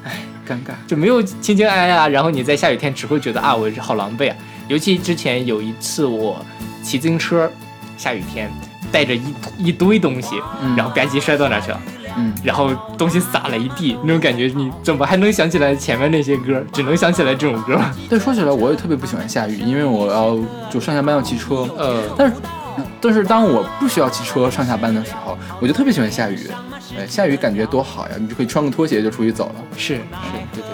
[0.03, 0.73] 唉尴尬。
[0.85, 2.05] 就没有情情爱爱啊。
[2.09, 4.35] 然后你在下雨天只会觉得啊，我好狼狈啊。
[4.67, 6.45] 尤其之前有一次我
[6.83, 7.49] 骑自行车，
[7.97, 8.51] 下雨天
[8.91, 11.81] 带着一一堆东西，嗯然后吧唧摔到那去了。
[12.17, 16.61] 嗯，然后东西洒了一地，那种感觉，你怎么还能想起来前面那些歌？
[16.73, 17.79] 只能想起来这种歌。
[18.09, 20.37] 对，说起来我也特别不喜欢下雨，因为我要
[20.69, 21.67] 就上下班要骑车。
[21.77, 22.35] 呃，但是，
[23.03, 26.49] 但是当我不需要骑车上下班的时候，我就特别喜欢下雨。
[26.97, 28.15] 哎，下雨感觉多好呀！
[28.17, 29.55] 你就可以穿个拖鞋就出去走了。
[29.75, 30.01] 是是，
[30.53, 30.73] 对对对。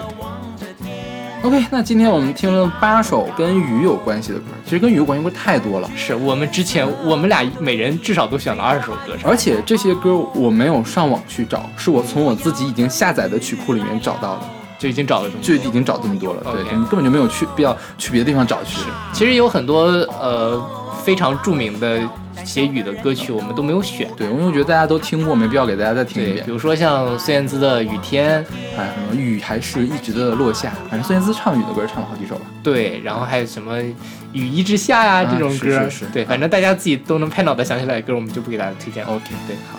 [1.42, 14.42] OK，那今天我们听了八首跟雨有关系的歌，其实跟雨有关系的歌太多了，是我们之前我们俩每人至少都选了二十首歌，而且这些歌我没有上网去找，是我从我自己已经下载的曲库里面找到的，
[14.78, 16.42] 就已经找了这么多就已经找这么多了。
[16.52, 18.82] 对根本就没有去必要去别的地方找去。
[19.14, 19.84] 其实有很多
[20.20, 20.62] 呃
[21.00, 22.00] 非常著名的
[22.44, 24.08] 写雨的歌曲，我们都没有选。
[24.16, 26.52] 对，因为我觉得大家都听过，没必要给大家再听一对，遍比。
[26.52, 28.44] 如说像孙燕姿的《雨天》，
[28.76, 32.42] 还有什么雨还是一直的落下，反正孙燕姿唱雨的歌唱了好几首吧。
[32.62, 33.78] 对，然后还有什么
[34.32, 39.12] 《雨一直下》呀啊这种歌，是是是对，反正大家自己都能拍脑袋想起来的歌，我们就不给大家推荐了。
[39.12, 39.78] OK，对，好。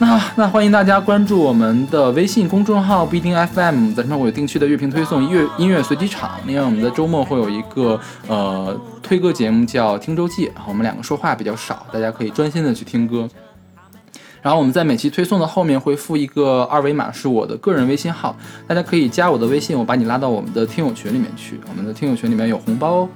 [0.00, 6.38] 那那欢迎大家关注我们的微信公众号不一定 FM，在上面会有定期的乐评推送、音乐音乐随机场。
[6.46, 13.28] 另外，我们在周末会有一个呃推歌节目叫《听周记》，我们两个说话比较少，大家可以专心的去听歌。
[14.40, 18.36] 然后我们在每期推送的后面会附一个二维码，是我的个人微信号，
[18.68, 21.58] 大家可以加我的微信，我把你拉到我们的听友群里面去。
[21.68, 23.08] 我们的听友群里面有红包哦，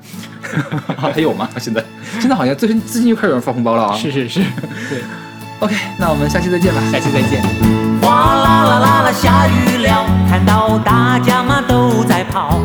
[0.98, 1.48] 还有吗？
[1.58, 1.82] 现在
[2.18, 3.94] 现在好像最近最近又开始有人发红包了啊！
[3.94, 4.40] 是是是，
[4.90, 5.00] 对，
[5.62, 6.80] OK，那我们下期再见吧。
[6.90, 7.40] 下期再见。
[8.02, 12.58] 哗啦啦啦啦，下雨了，看到大家嘛都在跑。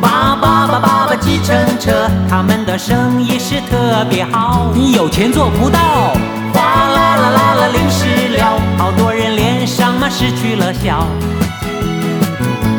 [0.00, 4.70] 叭叭叭叭叭，计程车，他们的生意是特别好。
[4.72, 6.14] 你有钱做不到，
[6.54, 11.06] 哗啦啦啦啦，淋湿了好多人，脸上失去了笑。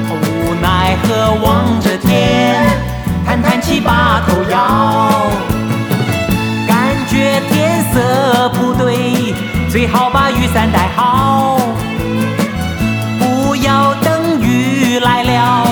[0.10, 2.66] 无奈何望着天，
[3.24, 5.22] 叹叹气把头摇，
[7.50, 9.34] 天色不对，
[9.70, 11.58] 最好把雨伞带好，
[13.20, 15.63] 不要等雨来了，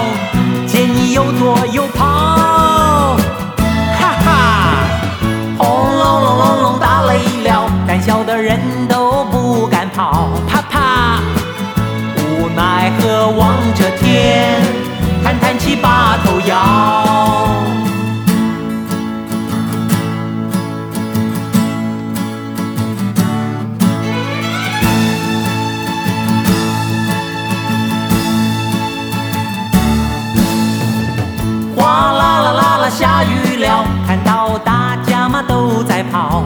[33.02, 36.43] 下雨了，看到大家嘛都在跑。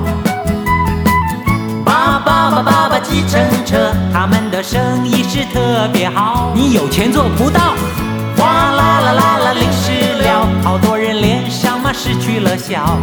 [1.83, 6.53] 叭叭叭叭叭计程车，他们的生意是特别好。
[6.55, 7.73] 你有钱做不到。
[8.37, 12.97] 哗啦啦啦啦淋湿了，好多人脸上嘛失去了笑。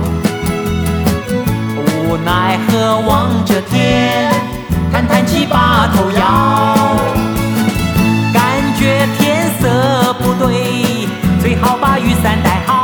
[2.08, 4.32] 无奈何望着天，
[4.90, 6.86] 叹叹气把头摇，
[8.32, 8.42] 感
[8.78, 11.06] 觉天色不对，
[11.42, 12.81] 最好把雨伞带好。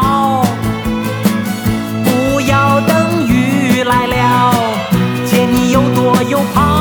[6.28, 6.77] 又怕